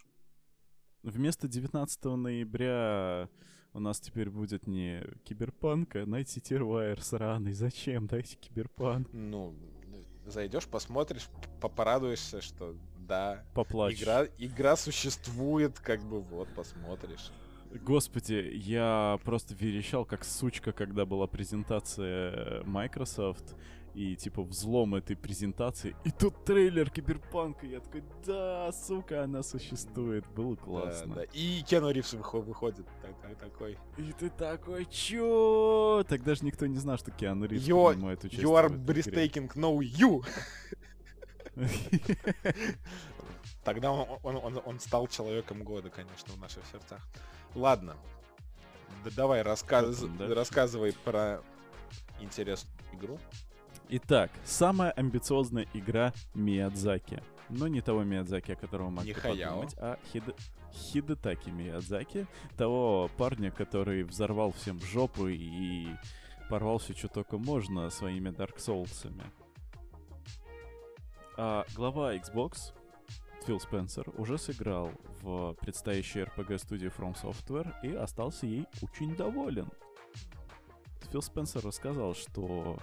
[1.03, 3.29] Вместо 19 ноября
[3.75, 7.53] у нас теперь будет не киберпанк, а Night City Wire сраный.
[7.53, 8.07] Зачем?
[8.07, 9.13] Дайте киберпанк.
[9.13, 9.55] Ну,
[10.25, 11.29] зайдешь, посмотришь,
[11.61, 14.01] порадуешься, что да, Поплачешь.
[14.01, 17.31] Игра, игра существует, как бы вот, посмотришь.
[17.81, 23.57] Господи, я просто верещал как сучка, когда была презентация Microsoft,
[23.95, 25.95] и типа взлом этой презентации.
[26.05, 27.67] И тут трейлер Киберпанка.
[27.67, 30.27] Я такой, да, сука, она существует.
[30.35, 31.15] Было классно.
[31.15, 31.27] Да, да.
[31.33, 32.87] И Кену Ривз выходит
[33.39, 33.79] такой.
[33.99, 36.05] И ты такой, чё?
[36.09, 39.79] Тогда же никто не знал, что Киану Ривз you, принимает участие You are breathtaking, no
[39.79, 40.25] you!
[43.65, 47.07] Тогда он, он, он, он стал человеком года, конечно, в наших сердцах.
[47.55, 47.97] Ладно.
[49.05, 50.05] Да давай, рассказ...
[50.19, 51.43] рассказывай про
[52.21, 53.19] интересную игру.
[53.89, 57.23] Итак, самая амбициозная игра Миядзаки.
[57.49, 60.25] Но не того Миядзаки, о котором могли подумать, а Хид...
[60.73, 62.27] Хидетаки Миядзаки.
[62.57, 65.89] Того парня, который взорвал всем жопу и
[66.49, 69.25] порвал все, что только можно своими Dark Souls'ами.
[71.37, 72.73] А глава Xbox
[73.47, 79.69] Фил Спенсер уже сыграл в предстоящей RPG-студии From Software и остался ей очень доволен.
[81.11, 82.79] Фил Спенсер рассказал, что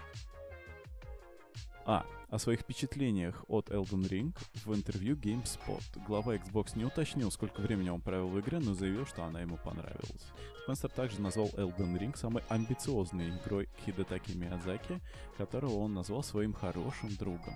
[1.85, 5.81] а, о своих впечатлениях от Elden Ring в интервью GameSpot.
[6.07, 9.57] Глава Xbox не уточнил, сколько времени он провел в игре, но заявил, что она ему
[9.57, 10.27] понравилась.
[10.63, 15.01] Спенсер также назвал Elden Ring самой амбициозной игрой Хидетаки Миядзаки,
[15.35, 17.55] которого он назвал своим хорошим другом.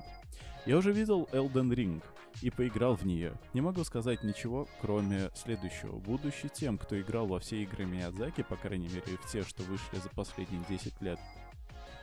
[0.66, 2.02] Я уже видел Elden Ring
[2.42, 3.34] и поиграл в нее.
[3.54, 6.00] Не могу сказать ничего, кроме следующего.
[6.00, 10.00] Будущий тем, кто играл во все игры Миядзаки, по крайней мере в те, что вышли
[10.00, 11.20] за последние 10 лет,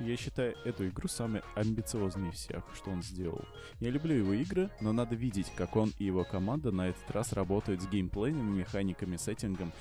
[0.01, 3.45] я считаю эту игру самой амбициозной из всех, что он сделал.
[3.79, 7.33] Я люблю его игры, но надо видеть, как он и его команда на этот раз
[7.33, 9.73] работают с геймплейными механиками, сеттингом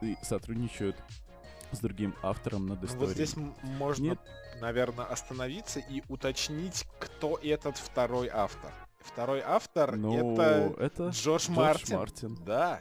[0.00, 0.96] и сотрудничают
[1.72, 3.06] с другим автором над историей.
[3.06, 4.18] Вот здесь можно, Нет?
[4.60, 8.72] наверное, остановиться и уточнить, кто этот второй автор.
[9.00, 11.96] Второй автор ну, это, это Джордж, Джордж Мартин.
[11.96, 12.38] Мартин.
[12.44, 12.80] Да,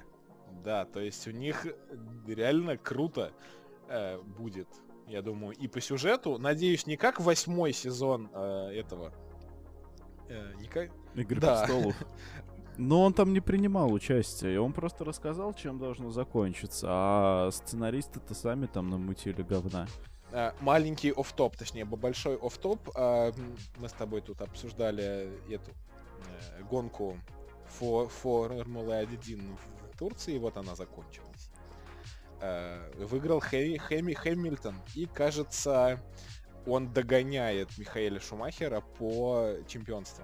[0.63, 1.65] да, то есть у них
[2.27, 3.31] реально круто
[3.87, 4.67] э, будет
[5.09, 6.37] я думаю, и по сюжету.
[6.37, 9.11] Надеюсь, не как восьмой сезон э, этого.
[10.29, 10.91] Э, не как...
[11.15, 11.63] Игры да.
[11.63, 11.95] престолов.
[12.77, 18.67] Но он там не принимал участие, он просто рассказал, чем должно закончиться, а сценаристы-то сами
[18.67, 19.85] там намутили говна.
[20.31, 22.79] А, маленький оф-топ, точнее, большой оф-топ.
[22.95, 23.33] А,
[23.79, 27.17] мы с тобой тут обсуждали эту э, гонку
[27.67, 29.57] Формулы 1
[29.91, 31.28] в Турции, и вот она закончилась.
[32.41, 34.75] Э, выиграл Хэ, Хэми Хэмилтон.
[34.95, 36.01] И, кажется,
[36.65, 40.23] он догоняет Михаэля Шумахера по чемпионству.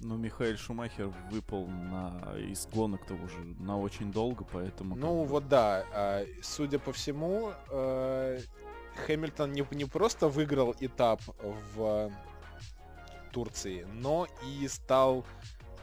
[0.00, 4.94] Ну, Михаил Шумахер выпал на из гонок-то уже на очень долго, поэтому...
[4.94, 5.86] Ну, вот да.
[5.92, 8.38] А, судя по всему, э,
[9.06, 11.22] Хэмилтон не, не просто выиграл этап
[11.74, 12.12] в
[13.32, 15.24] Турции, но и стал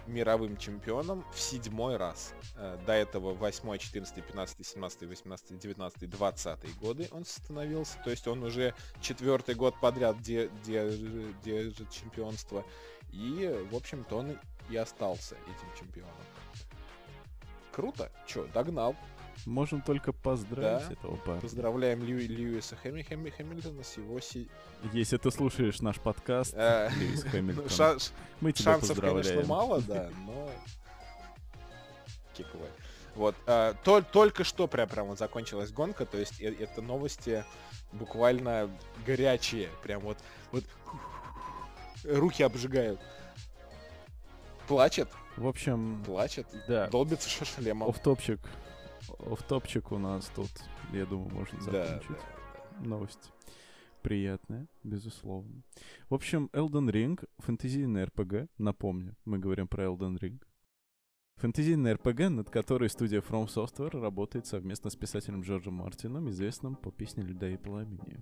[0.07, 2.33] мировым чемпионом в седьмой раз.
[2.55, 7.97] Э, до этого 8, 14, 15, 17, 18, 19, 20 годы он становился.
[8.03, 10.51] То есть он уже четвертый год подряд держит,
[11.41, 12.65] держит чемпионство.
[13.11, 14.37] И, в общем-то, он
[14.69, 16.13] и остался этим чемпионом.
[17.71, 18.11] Круто.
[18.27, 18.95] Чё, догнал.
[19.45, 20.93] Можем только поздравить да.
[20.93, 21.41] этого парня.
[21.41, 24.19] Поздравляем Лью, Льюиса Хэми, Хэми, Хэмилтона с его...
[24.19, 24.47] Си...
[24.93, 27.97] Если ты слушаешь наш подкаст, э, Льюис Хэмилтон, Ша-
[28.39, 29.25] мы тебя шансов, поздравляем.
[29.25, 30.49] конечно, мало, да, но...
[32.33, 32.69] Киковый.
[33.15, 37.43] Вот, а, то, только что прям, прям вот закончилась гонка, то есть э, это новости
[37.91, 38.69] буквально
[39.05, 40.17] горячие, прям вот,
[40.51, 40.63] вот
[42.05, 42.99] руки обжигают.
[44.67, 45.09] Плачет.
[45.35, 46.47] В общем, плачет.
[46.67, 46.87] Да.
[46.87, 47.89] Долбится шашлемом.
[47.89, 48.39] Офтопчик
[49.19, 50.49] Офтопчик у нас тут,
[50.91, 52.09] я думаю, можно закончить.
[52.09, 52.15] Да,
[52.79, 52.85] да.
[52.85, 53.31] Новость
[54.03, 55.63] приятная, безусловно.
[56.09, 60.41] В общем, Elden Ring— фэнтезийный RPG, напомню, мы говорим про Elden Ring.
[61.37, 66.91] Фэнтезийный RPG, над которой студия From Software работает совместно с писателем Джорджем Мартином, известным по
[66.91, 68.21] песне «Льда и пламени».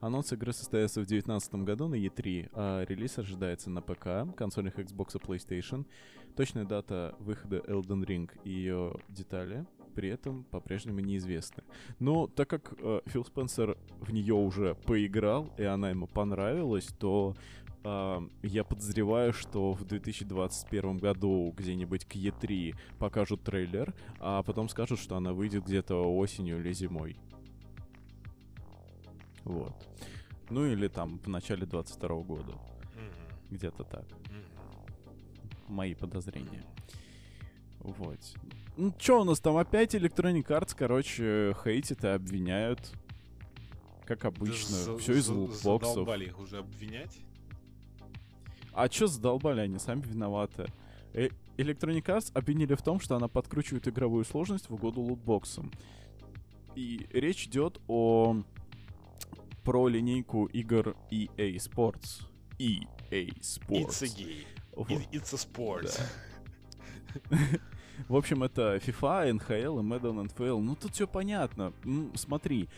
[0.00, 5.16] Анонс игры состоялся в 2019 году на E3, а релиз ожидается на ПК, консолях Xbox
[5.16, 5.86] и PlayStation.
[6.34, 9.66] Точная дата выхода Elden Ring и ее детали
[9.96, 11.64] при этом по-прежнему неизвестны.
[11.98, 17.34] Но так как э, Фил Спенсер в нее уже поиграл, и она ему понравилась, то
[17.82, 25.00] э, я подозреваю, что в 2021 году где-нибудь к E3 покажут трейлер, а потом скажут,
[25.00, 27.16] что она выйдет где-то осенью или зимой.
[29.44, 29.74] Вот.
[30.50, 32.52] Ну или там в начале 22 года.
[32.52, 33.50] Mm-hmm.
[33.50, 34.04] Где-то так.
[34.04, 35.68] Mm-hmm.
[35.68, 36.64] Мои подозрения.
[37.80, 38.20] Вот.
[38.76, 42.92] Ну, что у нас там опять Electronic Arts, короче, хейтят и обвиняют.
[44.04, 44.76] Как обычно.
[44.86, 45.90] Да Все из лутбоксов.
[45.94, 47.18] Задолбали их уже обвинять.
[48.72, 49.60] А чё задолбали?
[49.60, 50.66] Они сами виноваты.
[51.14, 55.72] Э Electronic Arts обвинили в том, что она подкручивает игровую сложность в угоду лутбоксам.
[56.74, 58.42] И речь идет о
[59.64, 62.22] про линейку игр EA Sports.
[62.58, 62.86] EA
[63.40, 63.88] Sports.
[63.88, 64.44] It's a gay.
[64.76, 64.90] Вот.
[64.90, 65.98] It- It's a sport.
[68.08, 70.60] В общем, это FIFA, NHL и Madden NFL.
[70.60, 71.72] Ну, тут все понятно.
[71.84, 72.68] М, Смотри,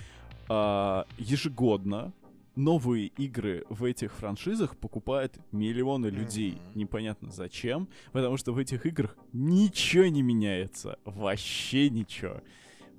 [0.48, 2.12] а, ежегодно
[2.56, 6.52] новые игры в этих франшизах покупают миллионы людей.
[6.52, 6.78] Мгм.
[6.80, 10.98] Непонятно зачем, потому что в этих играх ничего не меняется.
[11.04, 12.40] Вообще ничего.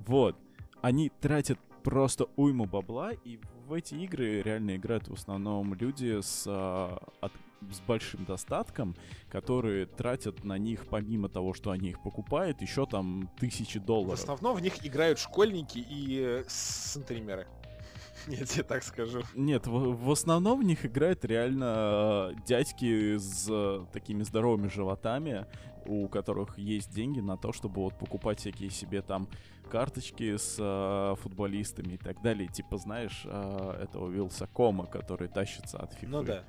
[0.06, 0.38] Вот.
[0.82, 6.46] Они тратят просто уйму бабла, и в эти игры реально играют в основном люди с,
[6.48, 7.32] а, от-
[7.72, 8.96] с большим достатком,
[9.30, 14.20] которые тратят на них, помимо того, что они их покупают, еще там тысячи В долларов.
[14.20, 17.48] основном в них играют школьники и э, сантримеры.
[18.28, 19.22] Я тебе так скажу.
[19.36, 19.72] Нет, в,
[20.06, 25.46] в основном в них играют реально э, дядьки с э, такими здоровыми животами,
[25.86, 29.28] у которых есть деньги на то, чтобы вот покупать всякие себе там
[29.70, 32.48] карточки с э, футболистами и так далее.
[32.48, 36.08] Типа, знаешь, э, этого Вилсакома, который тащится от фифы.
[36.08, 36.44] Ну да.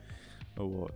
[0.64, 0.92] Вот.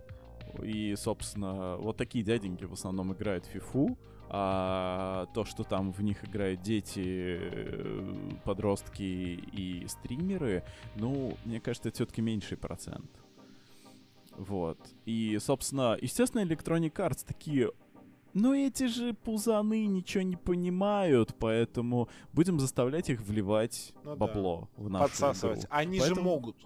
[0.63, 3.97] И, собственно, вот такие дяденьки в основном играют в фифу,
[4.29, 10.63] а то, что там в них играют дети, э, подростки и стримеры,
[10.95, 13.09] ну, мне кажется, это все-таки меньший процент.
[14.37, 14.77] Вот.
[15.05, 17.71] И, собственно, естественно, Electronic Arts такие
[18.33, 24.15] ну эти же пузаны ничего не понимают, поэтому будем заставлять их вливать Ну да.
[24.17, 25.59] бабло в нашу Подсасывать.
[25.59, 25.67] игру.
[25.71, 26.57] Они же Поэтому- могут.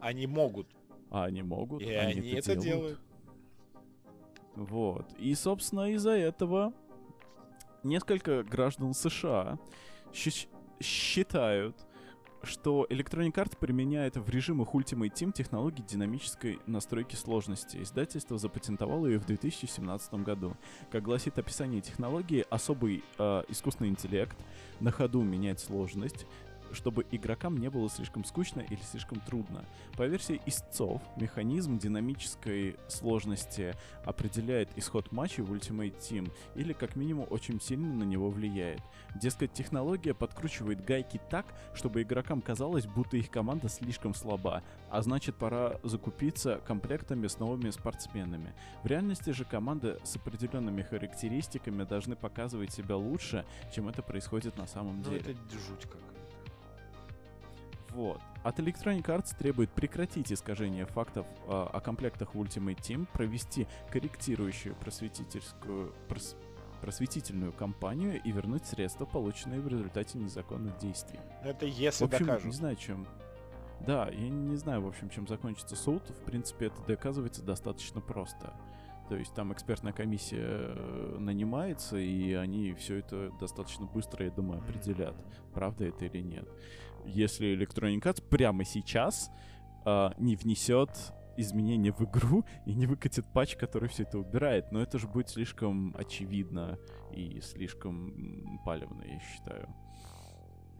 [0.00, 0.66] Они могут.
[1.12, 1.82] А они могут.
[1.82, 2.98] И они это делают.
[4.56, 5.12] Вот.
[5.18, 6.72] И, собственно, из-за этого
[7.82, 9.58] несколько граждан США
[10.80, 11.76] считают,
[12.42, 17.82] что Electronic Arts применяет в режимах Ultimate Team технологии динамической настройки сложности.
[17.82, 20.56] Издательство запатентовало ее в 2017 году.
[20.90, 24.36] Как гласит описание технологии, особый э, искусственный интеллект
[24.80, 26.26] на ходу меняет сложность,
[26.72, 29.64] чтобы игрокам не было слишком скучно или слишком трудно.
[29.96, 37.26] По версии истцов, механизм динамической сложности определяет исход матча в Ultimate Team или как минимум
[37.30, 38.80] очень сильно на него влияет.
[39.14, 45.36] Дескать, технология подкручивает гайки так, чтобы игрокам казалось, будто их команда слишком слаба, а значит
[45.36, 48.54] пора закупиться комплектами с новыми спортсменами.
[48.82, 53.44] В реальности же команды с определенными характеристиками должны показывать себя лучше,
[53.74, 55.20] чем это происходит на самом Ну деле.
[55.20, 56.11] это жуть какая-то.
[57.94, 58.20] Вот.
[58.42, 64.74] От Electronic Arts требует прекратить искажение фактов э, о комплектах в Ultimate Team, провести корректирующую
[64.76, 66.36] просветительскую прос-
[66.80, 71.20] просветительную кампанию и вернуть средства, полученные в результате незаконных действий.
[71.44, 72.46] Это В если общем, докажут.
[72.46, 73.06] не знаю, чем...
[73.86, 76.02] Да, я не знаю, в общем, чем закончится суд.
[76.10, 78.52] В принципе, это доказывается достаточно просто.
[79.08, 84.60] То есть там экспертная комиссия э, нанимается, и они все это достаточно быстро, я думаю,
[84.60, 85.14] определят,
[85.52, 86.48] правда это или нет.
[87.04, 89.30] Если Electronic Arts прямо сейчас
[89.84, 90.90] а, не внесет
[91.36, 94.70] изменения в игру и не выкатит патч, который все это убирает.
[94.72, 96.78] Но это же будет слишком очевидно
[97.12, 99.68] и слишком палевно, я считаю.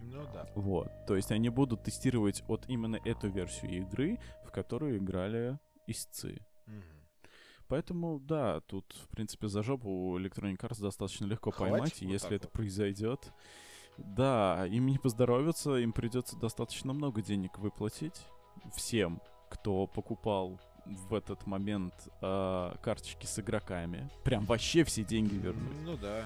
[0.03, 0.47] Ну да.
[0.55, 0.91] Вот.
[1.07, 6.39] То есть они будут тестировать вот именно эту версию игры, в которую играли истцы.
[7.69, 12.37] Поэтому, да, тут, в принципе, за жопу Electronic Arts достаточно легко Хватит поймать, вот если
[12.37, 12.53] это вот.
[12.53, 13.33] произойдет,
[13.99, 18.21] да, им не поздоровится, им придется достаточно много денег выплатить
[18.75, 24.11] всем, кто покупал в этот момент а, карточки с игроками.
[24.25, 25.77] Прям вообще все деньги вернуть.
[25.85, 26.25] Ну да.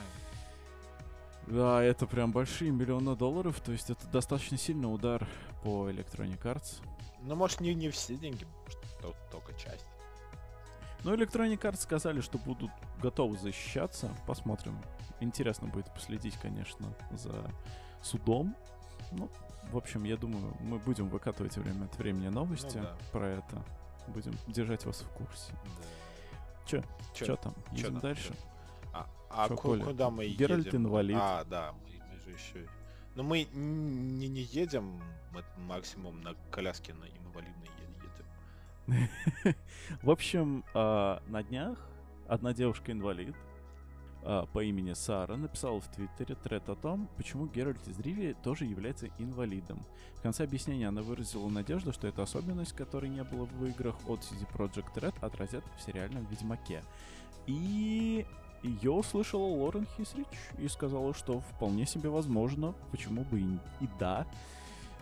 [1.47, 5.27] Да, это прям большие миллионы долларов, то есть это достаточно сильный удар
[5.63, 6.81] по Electronic Arts.
[7.23, 9.87] Ну, может, не, не все деньги, может, то- только часть.
[11.05, 14.11] Но Electronic Arts сказали, что будут готовы защищаться.
[14.27, 14.77] Посмотрим.
[15.21, 17.51] Интересно будет последить, конечно, за
[18.03, 18.55] судом.
[19.13, 19.31] Ну,
[19.73, 22.97] в общем, я думаю, мы будем выкатывать время от времени новости Ну да.
[23.13, 23.63] про это.
[24.09, 25.53] Будем держать вас в курсе.
[26.67, 26.83] Чё?
[27.15, 27.25] Чё?
[27.25, 27.55] Что там?
[27.71, 28.01] Чё Едем там?
[28.01, 28.29] дальше?
[28.29, 28.35] Чё?
[28.93, 30.83] А, а Чё, ку- куда мы Геральт едем?
[30.83, 31.17] инвалид.
[31.21, 32.69] А, да, мы, мы же еще...
[33.15, 35.01] Но мы н- не, не едем,
[35.33, 37.69] мы максимум на коляске на инвалидной
[38.87, 39.55] едем.
[40.03, 41.79] В общем, а, на днях
[42.29, 43.35] одна девушка-инвалид
[44.29, 48.65] а, по имени Сара написала в Твиттере тред о том, почему Геральт из Ривии тоже
[48.65, 49.81] является инвалидом.
[50.17, 54.21] В конце объяснения она выразила надежду, что эта особенность, которой не было в играх от
[54.21, 56.83] CD Projekt Red, отразят в сериальном Ведьмаке.
[57.47, 58.27] И
[58.65, 60.27] ее услышала Лорен Хисрич
[60.59, 64.27] и сказала, что вполне себе возможно, почему бы и, и да.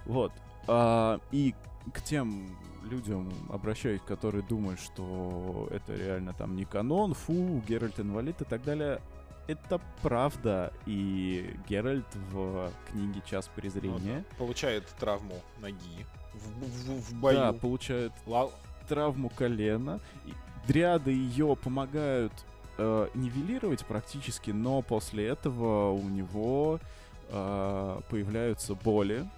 [0.05, 0.33] Вот.
[0.67, 1.55] А, и
[1.95, 2.47] к тем
[2.91, 8.63] людям обращаюсь, которые думают, что это реально там не канон, фу, Геральт инвалид и так
[8.65, 9.01] далее.
[9.47, 10.73] Это правда.
[10.87, 17.37] И Геральт в книге «Час Ну презрения» да, Получает травму ноги в, в- в бою.
[17.39, 18.51] да, получает Ла-
[18.89, 20.01] травму колена.
[20.27, 20.33] И
[20.67, 22.33] Дриады ее помогают
[22.79, 26.81] э, нивелировать практически, но после этого у него
[27.31, 29.29] э, появляются боли.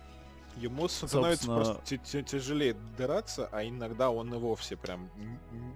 [0.57, 5.11] Ему становится Собственно- просто тя- тя- тяжелее драться, а иногда он и вовсе прям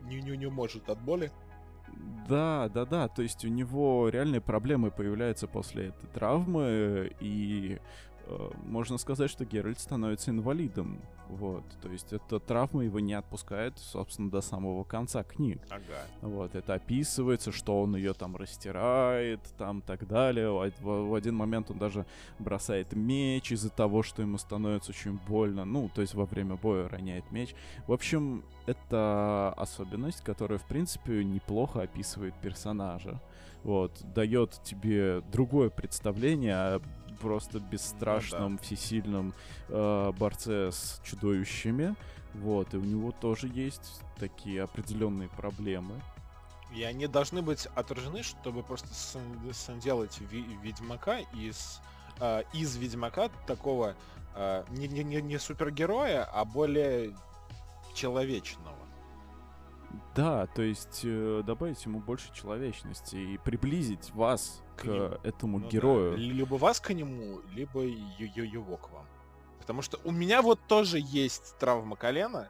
[0.06, 1.30] не, не, не может от боли.
[2.28, 3.08] Да, да, да.
[3.08, 7.78] То есть у него реальные проблемы появляются после этой травмы, и
[8.66, 11.00] можно сказать, что Геральт становится инвалидом.
[11.28, 11.62] Вот.
[11.80, 15.60] То есть эта травма его не отпускает, собственно, до самого конца книг.
[15.70, 15.82] Ага.
[16.22, 20.50] Вот, это описывается, что он ее там растирает, там так далее.
[20.50, 22.04] В, в- в один момент он даже
[22.40, 25.64] бросает меч из-за того, что ему становится очень больно.
[25.64, 27.54] Ну, то есть во время боя роняет меч.
[27.86, 33.20] В общем, это особенность, которая, в принципе, неплохо описывает персонажа.
[33.62, 36.80] Вот, дает тебе другое представление о
[37.20, 39.34] просто бесстрашном, всесильном
[39.68, 41.94] э, борце с чудовищами.
[42.34, 46.00] Вот, и у него тоже есть такие определенные проблемы.
[46.74, 48.88] И они должны быть отражены, чтобы просто
[49.82, 51.80] делать Ведьмака из,
[52.20, 53.96] э, из Ведьмака такого
[54.36, 57.16] э, не, не- не супергероя, а более
[57.94, 58.76] человечного.
[60.14, 65.18] Да, то есть э, добавить ему больше человечности и приблизить вас к, К нему.
[65.24, 65.70] этому Ну да.
[65.70, 66.16] герою.
[66.16, 69.06] Либо вас к нему, либо его к вам.
[69.58, 72.48] Потому что у меня вот тоже есть травма колена,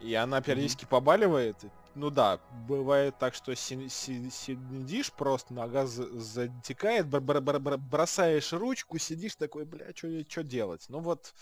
[0.00, 1.56] и она периодически побаливает.
[1.94, 7.58] Ну да, бывает так, что си- си- сидишь просто, нога за- затекает, бр- бр- бр-
[7.60, 10.86] бр- бросаешь ручку, сидишь такой, бля, что делать?
[10.88, 11.34] Ну вот,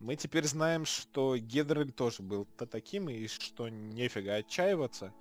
[0.00, 5.12] мы теперь знаем, что Гедрель тоже был та- таким, и что нефига отчаиваться.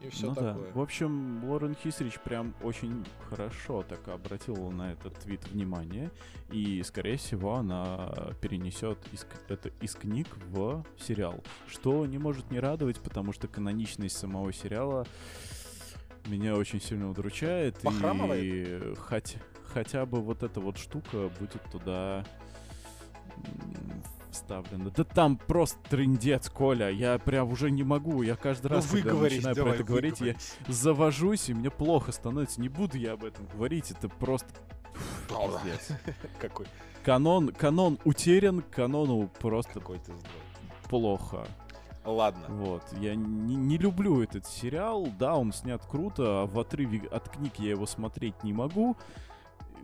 [0.00, 0.66] И все ну такое.
[0.66, 0.72] да.
[0.74, 6.10] В общем, Лорен Хисрич прям очень хорошо так обратила на этот вид внимание.
[6.50, 8.12] И, скорее всего, она
[8.42, 11.42] перенесет из, это из книг в сериал.
[11.66, 15.06] Что не может не радовать, потому что каноничность самого сериала
[16.26, 17.78] меня очень сильно удручает.
[17.78, 18.98] И Похрамывает?
[18.98, 22.22] хоть, хотя бы вот эта вот штука будет туда
[23.44, 24.90] м, вставлена.
[24.90, 26.90] Да там просто трындец, Коля.
[26.90, 28.22] Я прям уже не могу.
[28.22, 30.34] Я каждый Ну раз, когда выговорись, начинаю давай, про это говорить, я
[30.68, 32.60] завожусь, и мне плохо становится.
[32.60, 34.48] Не буду я об этом говорить, это просто.
[36.38, 36.66] Какой,
[37.04, 40.12] Канон, канон утерян, канону просто какой ты
[40.88, 41.46] плохо.
[42.04, 42.46] Ладно.
[42.48, 47.28] Вот, я не, не люблю этот сериал, да, он снят круто, а в отрыве от
[47.28, 48.96] книг я его смотреть не могу,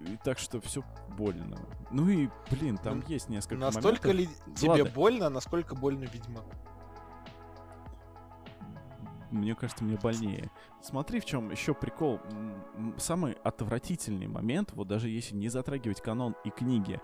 [0.06, 0.82] и так что все
[1.16, 1.58] больно.
[1.90, 4.36] Ну и, блин, там Ну, есть несколько Настолько моментов.
[4.48, 4.84] ли тебе ладно.
[4.90, 6.50] больно, насколько больно Ведьмаку?
[9.30, 10.50] Мне кажется, мне больнее.
[10.82, 12.20] Смотри, в чем еще прикол.
[12.98, 17.00] Самый отвратительный момент, вот даже если не затрагивать канон и книги,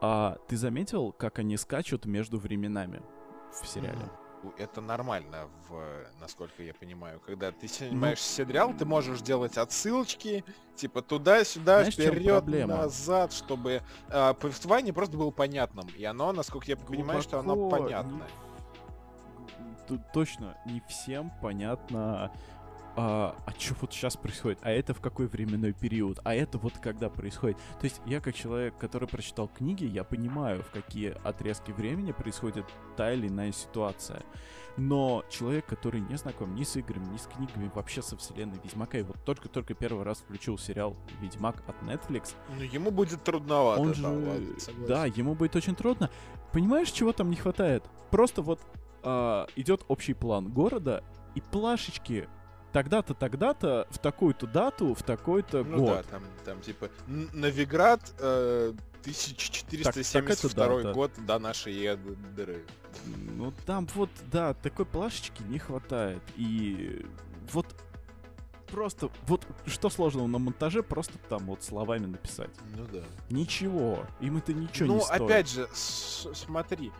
[0.00, 3.02] а ты заметил, как они скачут между временами
[3.62, 3.98] в сериале?
[4.00, 4.23] Ну,
[4.58, 5.80] Это нормально, в,
[6.20, 7.20] насколько я понимаю.
[7.20, 10.44] Когда ты Ну, снимаешь сериал, ты можешь делать отсылочки,
[10.76, 11.24] типа чём
[11.92, 15.88] вперед, назад, чтобы э, повествование просто было понятным.
[15.96, 18.28] И оно, насколько я понимаю, что оно Глубоко понятное.
[19.86, 22.32] Тут точно не всем понятно,
[22.96, 26.74] а, а что вот сейчас происходит, а это в какой временной период, а это вот
[26.78, 27.56] когда происходит.
[27.80, 32.64] То есть я как человек, который прочитал книги, я понимаю, в какие отрезки времени происходит
[32.96, 34.22] та или иная ситуация.
[34.76, 38.98] Но человек, который не знаком ни с играми, ни с книгами, вообще со вселенной Ведьмака,
[38.98, 43.80] и вот только-только первый раз включил сериал Ведьмак от Netflix, Ну, ему будет трудновато.
[43.80, 44.86] он да, же, ладно, согласен.
[44.86, 46.10] да, ему будет очень трудно.
[46.52, 47.84] Понимаешь, чего там не хватает?
[48.10, 48.60] Просто вот
[49.02, 51.04] а, идет общий план города
[51.36, 52.28] и плашечки.
[52.74, 55.96] Тогда-то, тогда-то, в такую-то дату, в такой-то Ну год.
[55.98, 58.72] да, там, там типа Новиград э,
[59.02, 62.66] 1472 Так- так год до нашей эры.
[63.36, 66.20] Ну там вот, да, такой плашечки не хватает.
[66.34, 67.06] И
[67.52, 67.66] вот
[68.66, 72.50] просто, вот что сложного на монтаже, просто там вот словами написать.
[72.76, 73.04] Ну да.
[73.30, 75.20] Ничего, им это ничего ну, не стоит.
[75.20, 76.90] опять же, смотри,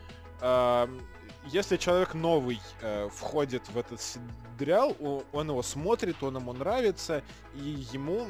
[1.45, 4.95] если человек новый э, входит в этот сериал,
[5.31, 7.23] он его смотрит, он ему нравится,
[7.53, 8.27] и ему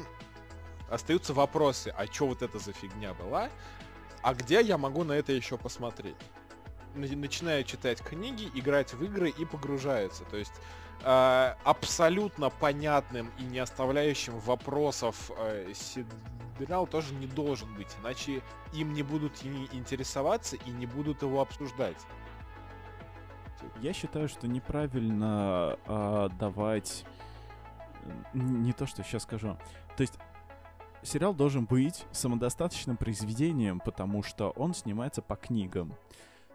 [0.90, 3.48] остаются вопросы, а что вот это за фигня была,
[4.22, 6.16] а где я могу на это еще посмотреть?
[6.94, 10.24] Н- Начинает читать книги, играть в игры и погружается.
[10.24, 10.54] То есть
[11.02, 18.42] э, абсолютно понятным и не оставляющим вопросов э, сериал тоже не должен быть, иначе
[18.72, 21.96] им не будут интересоваться и не будут его обсуждать.
[23.80, 27.04] Я считаю, что неправильно а, давать
[28.34, 29.58] Не то, что сейчас скажу.
[29.96, 30.14] То есть
[31.02, 35.96] сериал должен быть самодостаточным произведением, потому что он снимается по книгам.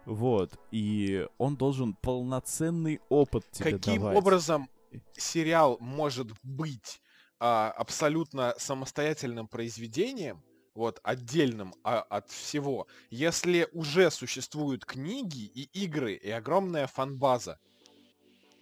[0.04, 0.58] Вот.
[0.70, 4.16] И он должен полноценный опыт тебе Каким давать.
[4.16, 4.68] образом
[5.16, 7.00] сериал может быть
[7.38, 10.42] а, абсолютно самостоятельным произведением,
[10.74, 17.58] вот, отдельным а, от всего, если уже существуют книги и игры, и огромная фанбаза.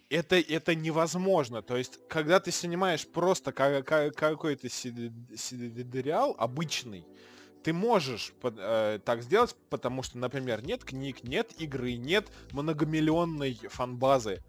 [0.09, 1.61] Это, это невозможно.
[1.61, 7.05] То есть, когда ты снимаешь просто как, как, какой-то сериал обычный,
[7.63, 14.43] ты можешь э, так сделать, потому что, например, нет книг, нет игры, нет многомиллионной фанбазы.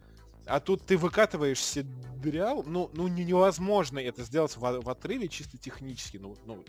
[0.46, 6.16] А тут ты выкатываешь сериал, ну, ну невозможно это сделать в, в отрыве чисто технически.
[6.16, 6.64] Ну, ну,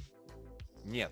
[0.86, 1.12] нет.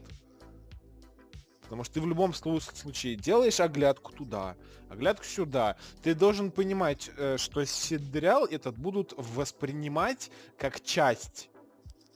[1.64, 4.58] Потому что ты в любом случае делаешь оглядку туда,
[4.90, 5.78] оглядку сюда.
[6.04, 11.50] Ты должен понимать, э, что сериал этот будут воспринимать как часть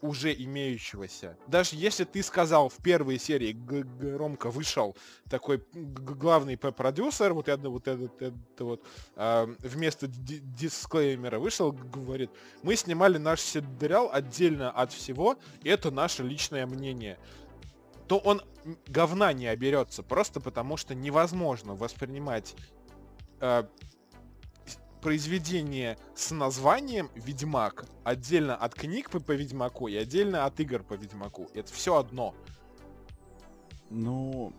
[0.02, 1.38] уже имеющегося.
[1.48, 4.96] Даже если ты сказал в первой серии громко вышел
[5.30, 8.84] такой главный продюсер, вот это вот этот это вот
[9.16, 12.30] э, вместо дисклеймера вышел, говорит,
[12.62, 17.18] мы снимали наш сериал отдельно от всего, это наше личное мнение
[18.08, 18.42] то он
[18.88, 22.56] говна не оберется, просто потому что невозможно воспринимать
[23.40, 23.64] э,
[25.02, 30.94] произведение с названием Ведьмак отдельно от книг по, по Ведьмаку и отдельно от игр по
[30.94, 31.48] Ведьмаку.
[31.54, 32.34] Это все одно.
[33.90, 34.52] Ну,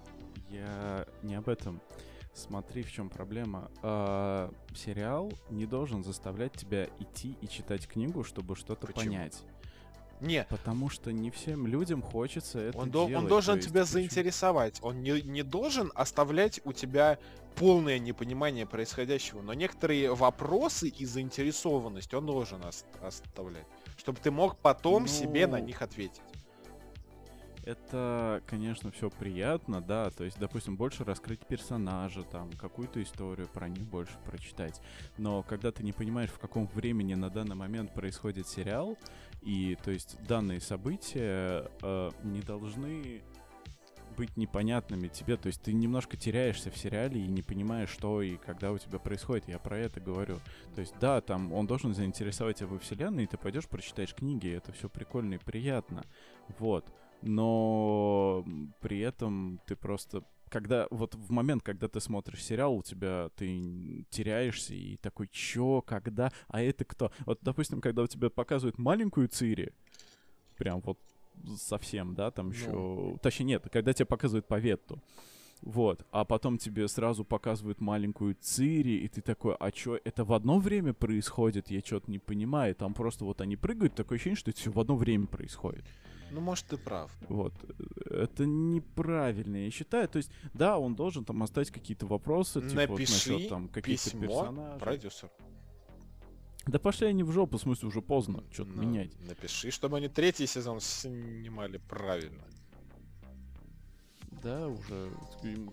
[0.51, 1.81] я не об этом.
[2.33, 3.71] Смотри, в чем проблема.
[3.83, 9.43] А, сериал не должен заставлять тебя идти и читать книгу, чтобы что-то понять.
[10.21, 10.45] Не.
[10.49, 13.15] Потому что не всем людям хочется это он делать.
[13.15, 14.01] он должен есть, тебя почему?
[14.01, 14.79] заинтересовать.
[14.83, 17.19] Он не, не должен оставлять у тебя
[17.55, 19.43] полное непонимание происходящего.
[19.43, 23.67] Но некоторые вопросы и заинтересованность он должен ост- оставлять.
[23.97, 26.21] Чтобы ты мог потом Ну, себе на них ответить.
[27.65, 33.69] Это, конечно, все приятно, да, то есть, допустим, больше раскрыть персонажа, там, какую-то историю про
[33.69, 34.81] них больше прочитать.
[35.19, 38.97] Но когда ты не понимаешь, в каком времени на данный момент происходит сериал,
[39.43, 43.23] и, то есть, данные события э, не должны
[44.17, 48.37] быть непонятными тебе, то есть ты немножко теряешься в сериале и не понимаешь, что и
[48.39, 49.47] когда у тебя происходит.
[49.47, 50.39] Я про это говорю.
[50.75, 54.49] То есть, да, там он должен заинтересовать тебя во вселенной, и ты пойдешь прочитаешь книги,
[54.49, 56.05] это все прикольно и приятно.
[56.59, 56.91] Вот
[57.23, 58.45] но
[58.81, 64.05] при этом ты просто когда вот в момент, когда ты смотришь сериал, у тебя ты
[64.11, 67.11] теряешься и такой, чё, когда, а это кто?
[67.25, 69.73] Вот, допустим, когда у тебя показывают маленькую Цири,
[70.57, 70.99] прям вот
[71.59, 73.19] совсем, да, там еще, Ну.
[73.23, 75.03] точнее нет, когда тебе показывают Паветту,
[75.63, 80.33] вот, а потом тебе сразу показывают маленькую Цири, и ты такой, а чё, это в
[80.33, 81.71] одно время происходит?
[81.71, 82.75] Я что-то не понимаю.
[82.75, 85.85] Там просто вот они прыгают, такое ощущение, что это все в одно время происходит.
[86.31, 87.11] Ну, может, ты прав.
[87.29, 87.55] Вот.
[88.11, 90.09] Это неправильно, я считаю.
[90.09, 94.11] То есть, да, он должен там оставить какие-то вопросы, типа вот Напиши насчет там каких-то
[94.19, 94.81] персонажей.
[94.81, 95.33] продюсеру.
[96.67, 99.11] Да пошли они в жопу, в смысле, уже поздно что-то Ну, менять.
[99.21, 102.43] Напиши, чтобы они третий сезон снимали правильно.
[104.43, 105.11] Да, уже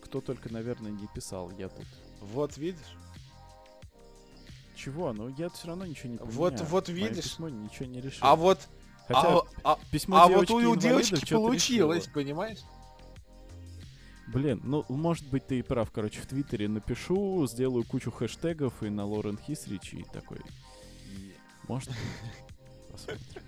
[0.04, 1.52] кто только, наверное, не писал.
[1.58, 1.86] Я тут.
[2.22, 2.96] Вот видишь?
[4.76, 5.14] Чего?
[5.14, 6.38] Ну, я все равно ничего не поменяю.
[6.38, 7.24] Вот- вот Моё видишь?
[7.24, 8.32] письмо ничего не решило.
[8.32, 8.68] А вот,
[9.08, 12.14] Хотя а, а- письмо а вот у девочки получилось, решило.
[12.14, 12.60] понимаешь?
[14.28, 15.92] Блин, ну, может быть, ты и прав.
[15.92, 20.40] Короче, в Твиттере напишу, сделаю кучу хэштегов и на Лорен Хисрич и такой.
[21.68, 21.98] Может быть.
[22.92, 23.44] Посмотрим.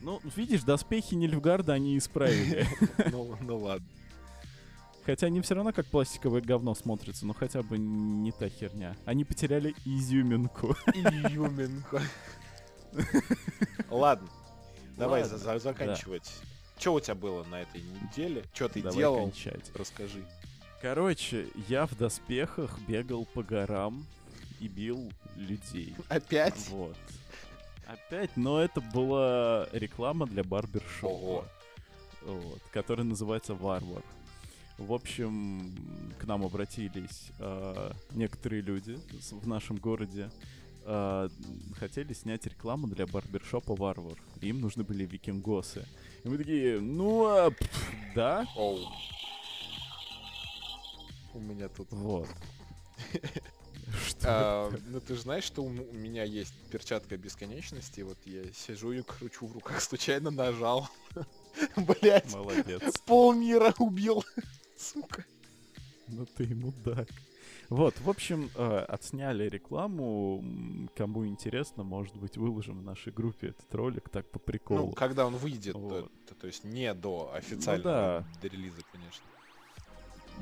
[0.00, 2.66] Ну, видишь, доспехи Нильфгарда они исправили.
[3.10, 3.86] Ну, ну ладно.
[5.06, 8.96] Хотя они все равно как пластиковое говно смотрятся, но хотя бы не та херня.
[9.04, 10.76] Они потеряли изюминку.
[10.94, 12.02] Изюминка.
[13.90, 14.28] Ладно.
[14.96, 16.30] Давай Ладно, за- за- заканчивать.
[16.78, 18.44] Что у тебя было на этой неделе?
[18.52, 19.20] Что ты Давай делал?
[19.22, 19.70] кончать.
[19.74, 20.24] Расскажи.
[20.82, 24.04] Короче, я в доспехах бегал по горам
[24.60, 25.94] и бил людей.
[26.08, 26.68] Опять?
[26.68, 26.96] Вот.
[27.86, 31.48] Опять, но это была реклама для барбершопа.
[32.22, 34.02] Вот, которая называется Варвар.
[34.78, 35.72] В общем,
[36.18, 38.98] к нам обратились э, некоторые люди
[39.30, 40.30] в нашем городе.
[40.84, 41.28] Э,
[41.78, 44.18] хотели снять рекламу для барбершопа Варвар.
[44.40, 45.86] Им нужны были викингосы.
[46.22, 48.86] И мы такие, ну, а, пф, да, Оу.
[51.34, 51.90] У меня тут...
[51.90, 52.28] вот.
[54.06, 54.26] Что?
[54.26, 59.02] А, ну ты же знаешь, что у меня есть перчатка бесконечности, вот я сижу и
[59.02, 60.88] кручу в руках, случайно нажал.
[61.76, 62.98] Блять, Молодец.
[63.06, 64.24] полмира убил.
[64.76, 65.24] Сука.
[66.08, 67.08] Ну ты мудак.
[67.70, 70.44] Вот, в общем, э, отсняли рекламу.
[70.96, 74.86] Кому интересно, может быть, выложим в нашей группе этот ролик так по приколу.
[74.88, 75.88] Ну, когда он выйдет, Вот.
[75.88, 78.40] то, то- то есть не до официального да.
[78.42, 79.24] до релиза, конечно.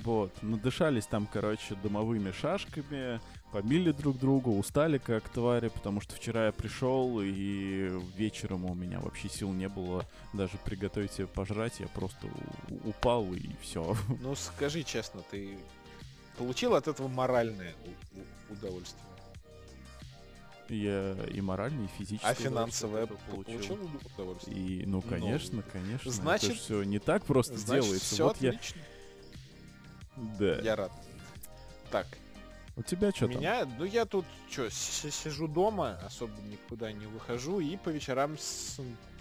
[0.05, 3.21] Вот, надышались там, короче, дымовыми шашками,
[3.53, 8.99] побили друг друга, устали как твари, потому что вчера я пришел, и вечером у меня
[9.01, 12.27] вообще сил не было даже приготовить себе пожрать, я просто
[12.85, 13.97] упал и все.
[14.23, 15.57] Ну, скажи честно, ты
[16.37, 17.75] получил от этого моральное
[18.51, 19.05] удовольствие?
[20.69, 22.27] Я и морально, и физически.
[22.27, 23.59] А финансовое получил.
[23.59, 24.57] получил удовольствие?
[24.57, 26.11] И, ну, конечно, конечно.
[26.11, 28.15] значит- все не так просто Значит, делается.
[28.15, 28.81] все вот я, отлично.
[30.17, 30.59] Да.
[30.61, 30.93] Я рад.
[31.91, 32.07] Так,
[32.77, 37.61] У тебя что у меня, ну я тут что, сижу дома, особо никуда не выхожу
[37.61, 38.37] и по вечерам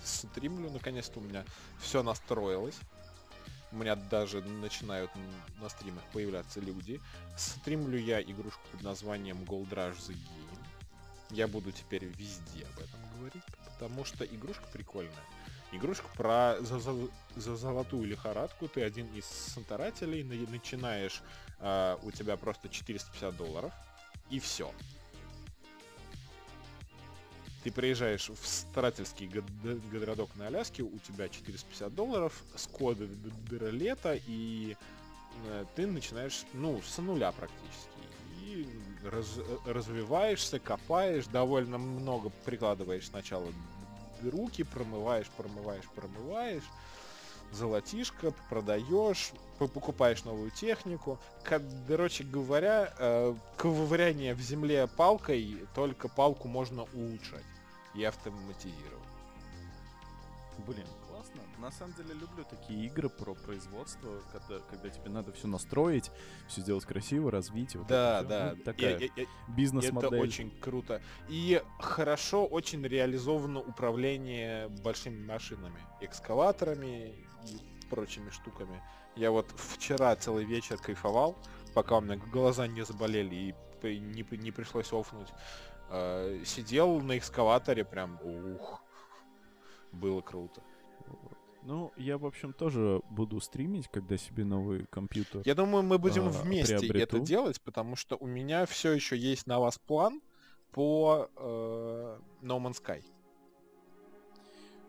[0.04, 0.70] стримлю.
[0.72, 1.44] Наконец-то у меня
[1.80, 2.80] все настроилось.
[3.74, 5.12] У меня даже начинают
[5.62, 7.00] на стримах появляться люди.
[7.38, 10.60] Стримлю я игрушку под названием Gold Rush The Game.
[11.30, 15.14] Я буду теперь везде об этом говорить, потому что игрушка прикольная.
[15.72, 18.68] Игрушка про за, за- за золотую лихорадку.
[18.68, 21.22] Ты один из старателей, на- начинаешь,
[21.60, 23.72] а, у тебя просто 450 долларов,
[24.30, 24.72] и все.
[27.64, 29.28] Ты приезжаешь в старательский
[29.92, 33.08] городок на Аляске, у тебя 450 долларов, с кода
[33.70, 34.76] лета, и
[35.46, 37.90] э, ты начинаешь, ну, с нуля практически.
[38.44, 38.68] И
[39.04, 43.48] раз- э, развиваешься, копаешь, довольно много прикладываешь сначала
[44.30, 46.64] руки, промываешь, промываешь, промываешь,
[47.52, 51.20] золотишко, продаешь, покупаешь новую технику.
[51.44, 57.44] Ко- Короче говоря, э, ковыряние в земле палкой, только палку можно улучшать
[57.94, 59.02] и автоматизировать.
[60.68, 60.86] Блин.
[61.62, 66.10] На самом деле люблю такие игры про производство, когда, когда тебе надо все настроить,
[66.48, 67.76] все сделать красиво, развить.
[67.76, 68.54] вот Да, да.
[68.58, 69.00] Ну, такая
[69.50, 70.08] бизнес-модель.
[70.08, 71.04] Это очень круто.
[71.30, 77.14] И хорошо очень реализовано управление большими машинами, экскаваторами
[77.46, 78.82] и прочими штуками.
[79.16, 81.38] Я вот вчера целый вечер кайфовал,
[81.76, 83.54] пока у меня глаза не заболели
[83.84, 85.30] и не, не пришлось офнуть.
[85.90, 88.82] Э, Сидел на экскаваторе прям, ух,
[89.92, 90.64] было круто.
[91.64, 95.44] Ну, я, в общем, тоже буду стримить, когда себе новый компьютер.
[95.46, 97.18] Я думаю, мы будем А, вместе приобрету.
[97.18, 100.22] это делать, потому что у меня все еще есть на вас план
[100.72, 103.04] по э, No Man's Sky.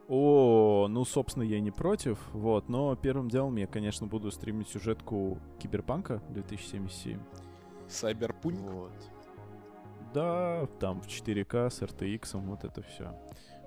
[0.09, 5.39] О, ну, собственно, я не против, вот, но первым делом я, конечно, буду стримить сюжетку
[5.59, 7.21] Киберпанка 2077.
[7.89, 8.57] Cyberpunk.
[8.71, 8.93] Вот.
[10.13, 13.15] Да, там в 4К с RTX, вот это все.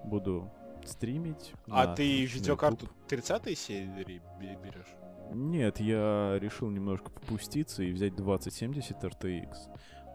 [0.04, 0.52] Буду
[0.88, 1.54] стримить.
[1.70, 3.08] А ты видеокарту YouTube.
[3.08, 4.96] 30 серии бе- берешь?
[5.34, 9.56] Нет, я решил немножко попуститься и взять 2070 RTX.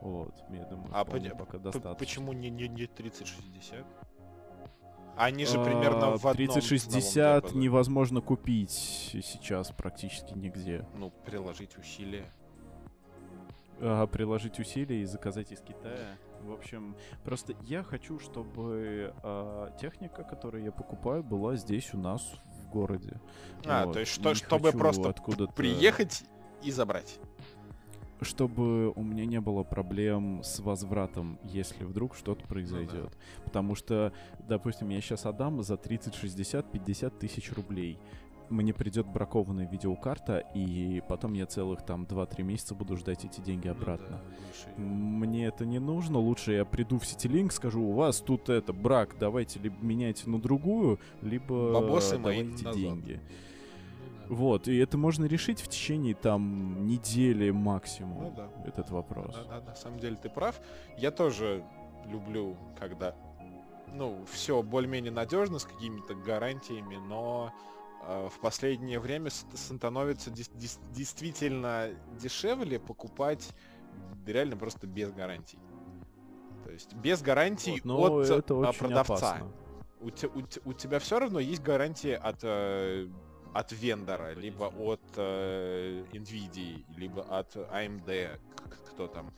[0.02, 1.94] Вот, я думаю, А поня- пока достаточно.
[1.94, 3.84] Почему не, не, не 3060?
[5.16, 7.62] Они же А, примерно в одном 3060 ценовом диапазоне.
[7.64, 10.86] невозможно купить сейчас практически нигде.
[10.94, 12.24] Ну, приложить усилия.
[13.80, 16.16] А, приложить усилия и заказать из Китая.
[16.40, 22.22] В общем, просто я хочу, чтобы а, техника, которую я покупаю, была здесь у нас
[22.62, 23.20] в городе.
[23.66, 23.94] А, Вот.
[23.94, 26.24] то есть что, чтобы просто откуда-то- приехать
[26.62, 27.18] и забрать.
[28.22, 33.16] чтобы у меня не было проблем с возвратом, если вдруг что-то произойдет.
[33.46, 34.12] Потому что,
[34.46, 37.98] допустим, я сейчас отдам за 30, 60, 50 тысяч рублей.
[38.50, 43.68] Мне придет бракованная видеокарта, и потом я целых там 2-3 месяца буду ждать эти деньги
[43.68, 44.08] Ну обратно.
[44.08, 44.20] да,
[44.62, 44.76] слушай.
[44.76, 46.18] Мне это не нужно.
[46.18, 50.40] Лучше я приду в Ситилинк, скажу, у вас тут это брак, давайте либо меняйте на
[50.40, 52.74] другую, либо Бабосы мои давайте назад.
[52.74, 53.12] деньги.
[53.12, 53.28] Ну
[54.28, 54.34] да.
[54.34, 58.22] Вот, и это можно решить в течение там недели максимум.
[58.24, 58.48] Ну да.
[58.66, 59.34] Этот вопрос.
[59.48, 60.60] Да, да, на самом деле ты прав.
[60.98, 61.64] Я тоже
[62.06, 63.14] люблю, когда
[63.92, 67.52] ну, все более-менее надежно, с какими-то гарантиями, но
[68.06, 71.90] в последнее время становится действительно
[72.20, 73.48] дешевле покупать
[74.26, 75.58] реально просто без гарантий.
[76.64, 79.14] То есть без гарантий Вот, но от это а, очень продавца.
[79.14, 79.52] опасно.
[80.00, 83.08] У, те- у у тебя все равно есть гарантия от, э,
[83.52, 88.38] от вендора, либо от э, NVIDIA, либо от AMD,
[88.90, 89.32] кто там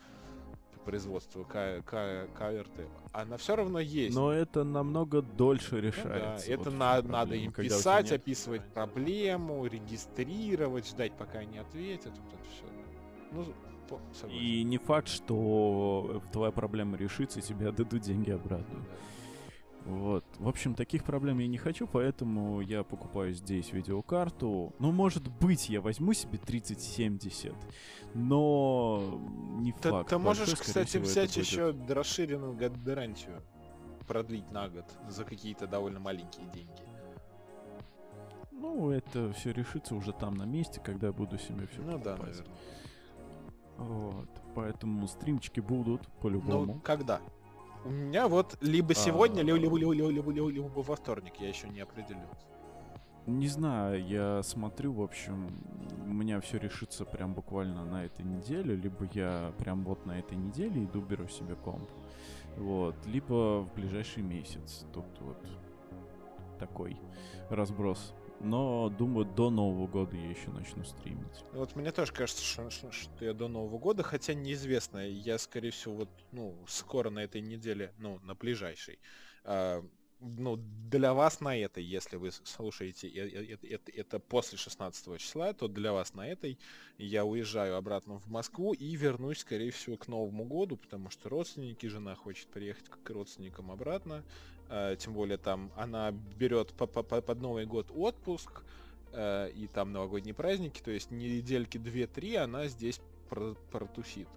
[0.83, 2.87] производству К- К- КРТ.
[3.13, 4.15] Она все равно есть.
[4.17, 6.51] Но это намного дольше Ну да, решается.
[6.53, 12.13] это вот на- надо им писать, нет описывать проблему, регистрировать, ждать, пока они ответят.
[12.19, 12.65] Вот это все.
[13.33, 13.45] Ну,
[13.89, 14.43] по- согласен.
[14.45, 18.79] И не факт, что твоя проблема решится, и тебе отдадут деньги обратно.
[18.81, 18.97] Да.
[19.85, 20.25] Вот.
[20.39, 24.73] В общем, таких проблем я не хочу, поэтому я покупаю здесь видеокарту.
[24.79, 27.53] Ну, может быть, я возьму себе 3070,
[28.15, 29.21] но
[29.59, 30.09] не Ты, факт.
[30.11, 33.43] ты можешь, Большой, кстати, всего, взять еще расширенную га- гарантию.
[34.07, 36.83] Продлить на год за какие-то довольно маленькие деньги.
[38.51, 42.13] Ну, это все решится уже там на месте, когда я буду себе все Ну да,
[42.17, 42.37] покупать.
[42.37, 42.57] наверное.
[43.79, 44.29] Вот.
[44.55, 46.75] Поэтому стримчики будут по-любому.
[46.75, 47.21] Ну, когда?
[47.85, 49.43] У меня вот либо сегодня, А.
[49.43, 52.47] либо, либо, либо, либо, либо, либо, либо во вторник, я еще не определился.
[53.27, 55.49] Не знаю, я смотрю, в общем,
[56.07, 60.37] у меня все решится прям буквально на этой неделе, либо я прям вот на этой
[60.37, 61.89] неделе иду беру себе комп.
[62.57, 64.85] Вот, либо в ближайший месяц.
[64.93, 65.39] Тут вот
[66.59, 66.97] такой
[67.49, 68.13] разброс.
[68.43, 71.45] Но, думаю, до Нового года я еще начну стримить.
[71.53, 75.71] Вот мне тоже кажется, что, что- что я до Нового года, хотя неизвестно, я, скорее
[75.71, 78.99] всего, вот, ну, скоро на этой неделе, ну, на ближайшей,
[79.45, 79.85] а,
[80.23, 86.15] ну, для вас на этой, если вы слушаете это, после 16 числа, то для вас
[86.15, 86.59] на этой
[86.99, 91.87] я уезжаю обратно в Москву и вернусь, скорее всего, к Новому году, потому что родственники,
[91.87, 94.25] жена хочет приехать к родственникам обратно,
[94.69, 98.63] а, тем более там она берет по- по- по- под Новый год отпуск,
[99.13, 104.29] э, и там новогодние праздники, то есть недельки 2-3 она здесь про- протусит.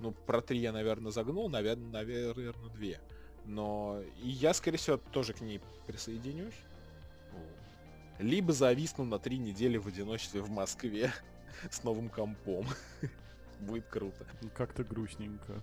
[0.00, 3.00] Ну, про 3 я, наверное, загнул, наверное, наверное, 2.
[3.44, 6.54] Но и я, скорее всего, тоже к ней присоединюсь.
[8.18, 11.12] Либо зависну на 3 недели в одиночестве в Москве
[11.70, 12.66] с новым компом.
[13.60, 14.26] Будет круто.
[14.40, 15.60] Ну, Как-то грустненько.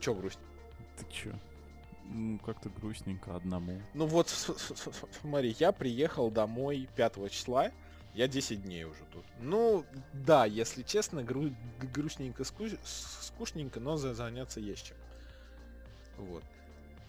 [0.00, 0.38] Чё грусть?
[0.98, 1.32] Ты чё?
[2.04, 3.80] Ну, как-то грустненько одному.
[3.94, 4.28] Ну вот,
[5.20, 7.70] смотри, я приехал домой 5 числа,
[8.14, 9.24] я 10 дней уже тут.
[9.40, 11.54] Ну, да, если честно, гру-
[11.94, 14.96] грустненько, скучненько, но за- заняться есть чем.
[16.18, 16.42] Вот.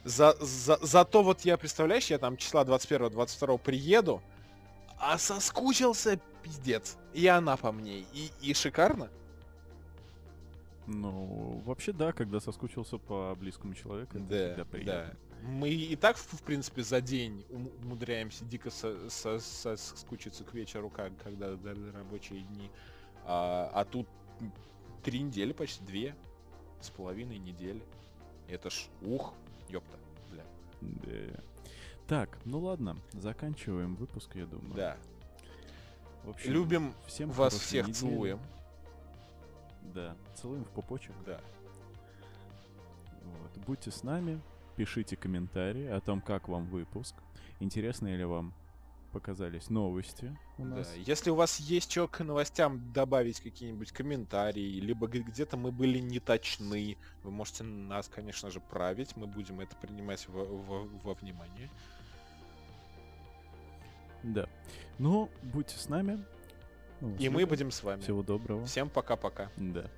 [0.04, 4.22] За, за, зато вот я, представляешь, я там числа 21-22 приеду,
[4.98, 6.98] а соскучился пиздец.
[7.14, 8.00] И она по мне.
[8.14, 9.10] И, и шикарно.
[10.88, 14.66] Ну, вообще да, когда соскучился по близкому человеку, это Да, да.
[14.66, 15.18] приятно.
[15.44, 20.54] Мы и так, в, принципе, за день ум- умудряемся дико со- со- со- соскучиться к
[20.54, 22.70] вечеру, как, когда да, да, рабочие дни.
[23.26, 24.08] А, а тут
[25.04, 26.16] три недели, почти две
[26.82, 27.82] с половиной недели.
[28.50, 29.34] Это ж ух,
[29.74, 29.98] ёпта,
[30.32, 30.44] бля.
[30.82, 31.40] Да.
[32.08, 34.74] Так, ну ладно, заканчиваем выпуск, я думаю.
[34.76, 34.98] Да.
[36.24, 38.00] В общем, Любим всем вас всех недели.
[38.00, 38.40] целуем.
[39.94, 41.14] Да, целуем в пупочек.
[41.26, 41.40] Да.
[43.24, 43.66] Вот.
[43.66, 44.40] Будьте с нами,
[44.76, 47.16] пишите комментарии о том, как вам выпуск,
[47.60, 48.54] интересные ли вам
[49.14, 50.76] показались новости у Да.
[50.78, 50.94] нас.
[50.98, 56.20] Если у вас есть что к новостям добавить какие-нибудь комментарии, либо где-то мы были не
[56.20, 61.70] точны, вы можете нас, конечно же, править, мы будем это принимать во, во- во внимание.
[64.24, 64.48] Да.
[64.98, 66.24] Ну, будьте с нами.
[67.02, 68.02] Ну, И мы будем с вами.
[68.02, 68.66] Всего доброго.
[68.66, 69.50] Всем пока-пока.
[69.58, 69.90] Да.